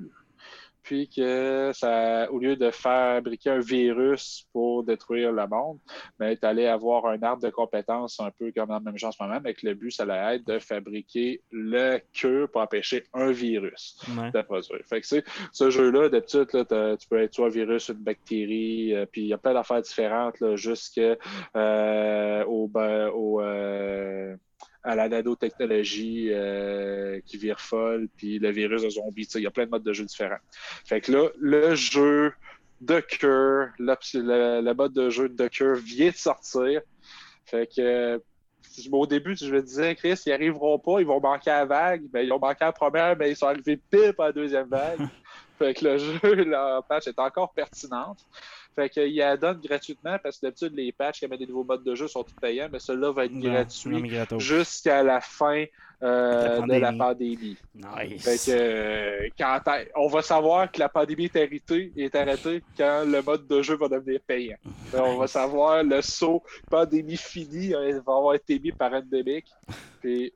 [0.87, 5.79] Puis que ça, au lieu de fabriquer un virus pour détruire le monde,
[6.17, 9.09] mais tu allais avoir un arbre de compétences un peu comme dans le même genre
[9.09, 12.61] en ce moment, mais que le but, ça allait être de fabriquer le cure pour
[12.61, 14.31] empêcher un virus Ouais.
[14.31, 14.79] de produire.
[14.85, 15.07] Fait que,
[15.51, 19.33] ce jeu-là, d'habitude, tu peux être soit un virus, une bactérie, euh, puis il y
[19.33, 21.17] a plein d'affaires différentes, là, jusqu'à
[21.57, 24.35] euh, au, ben, au, euh,
[24.87, 29.25] à la nanotechnologie euh, qui vire folle, puis le virus de zombie.
[29.25, 30.39] Tu sais, Il y a plein de modes de jeu différents.
[30.85, 32.31] Fait que là, le jeu
[32.79, 36.81] de cœur, le, mode de jeu de cœur vient de sortir.
[37.45, 38.21] Fait que
[38.91, 42.03] au début, je me disais, Chris, ils arriveront pas, ils vont manquer à la vague.
[42.09, 44.67] Ben, ils ont manqué à la première, mais ils sont arrivés pile à la deuxième
[44.67, 44.99] vague.
[45.57, 48.25] fait que le jeu, la patch est encore pertinente.
[48.75, 51.83] Fait qu'ils la donnent gratuitement parce que d'habitude, les patchs qui amènent des nouveaux modes
[51.83, 55.65] de jeu sont tous payants, mais celui-là va être gratuit jusqu'à la fin
[56.03, 57.57] euh, La de la pandémie.
[57.73, 58.23] Nice.
[58.23, 59.59] Fait que, euh, quand
[59.95, 63.75] on va savoir que la pandémie est arrêtée, est arrêtée quand le mode de jeu
[63.77, 64.57] va devenir payant.
[64.91, 69.45] Fait, On va savoir le saut pandémie finie, hein, va avoir été mis par Endemic.
[70.01, 70.31] Puis,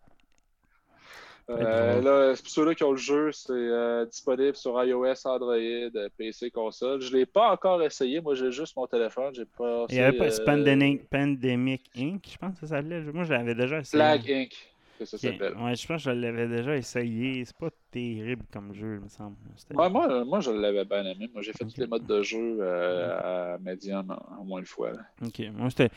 [1.50, 6.10] euh, là, pour ceux-là qui ont le jeu, c'est euh, disponible sur iOS, Android, euh,
[6.18, 7.02] PC, console.
[7.02, 8.22] Je ne l'ai pas encore essayé.
[8.22, 9.34] Moi, j'ai juste mon téléphone.
[9.34, 9.86] J'ai pas.
[9.90, 13.02] Il y avait pas euh, Pandemic, Inc., je pense que ça s'appelait.
[13.02, 14.02] Moi, je l'avais déjà essayé.
[14.02, 14.71] Flag Inc.
[15.04, 15.34] que ça Ok.
[15.34, 15.58] s'appelle.
[15.58, 17.44] Ouais, je pense que je l'avais déjà essayé.
[17.46, 19.36] C'est pas terrible comme jeu, il me semble.
[19.74, 21.30] Ouais, moi, moi, je l'avais bien aimé.
[21.34, 24.92] Moi, j'ai fait tous les modes de jeu euh, à médium au moins une fois.
[24.92, 25.00] là.
[25.26, 25.90] Ok, moi c'était.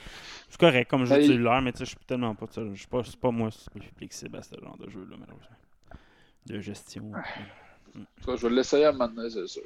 [0.49, 1.27] C'est correct comme jeu Hey.
[1.29, 2.47] cellulaire, mais tu sais, je suis tellement pas.
[2.51, 5.57] sais, Je suis pas, pas moi qui suis flexible à ce genre de jeu-là, malheureusement.
[6.47, 7.11] De gestion.
[7.13, 9.63] En tout cas, je vais l'essayer à un moment donné, c'est sûr.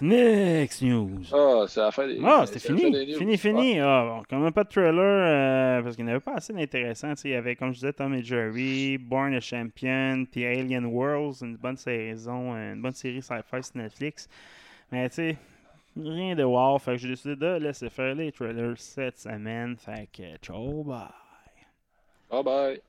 [0.00, 1.22] Next news.
[1.32, 3.14] Ah, c'est la fin des Ah, c'était fini.
[3.14, 3.80] Fini, fini.
[3.80, 7.14] Ah, bon, quand même pas de trailer euh, parce qu'il n'y avait pas assez d'intéressant.
[7.24, 11.42] Il y avait, comme je disais, Tom et Jerry, Born a Champion, puis Alien Worlds,
[11.42, 14.28] une bonne saison, euh, une bonne série sci-fi sur Netflix.
[14.92, 15.36] Mais tu sais,
[15.96, 16.78] rien de wow.
[16.78, 19.76] Fait que j'ai décidé de laisser faire les trailers cette semaine.
[19.78, 21.08] Fait que ciao, bye.
[22.30, 22.80] Bye bye.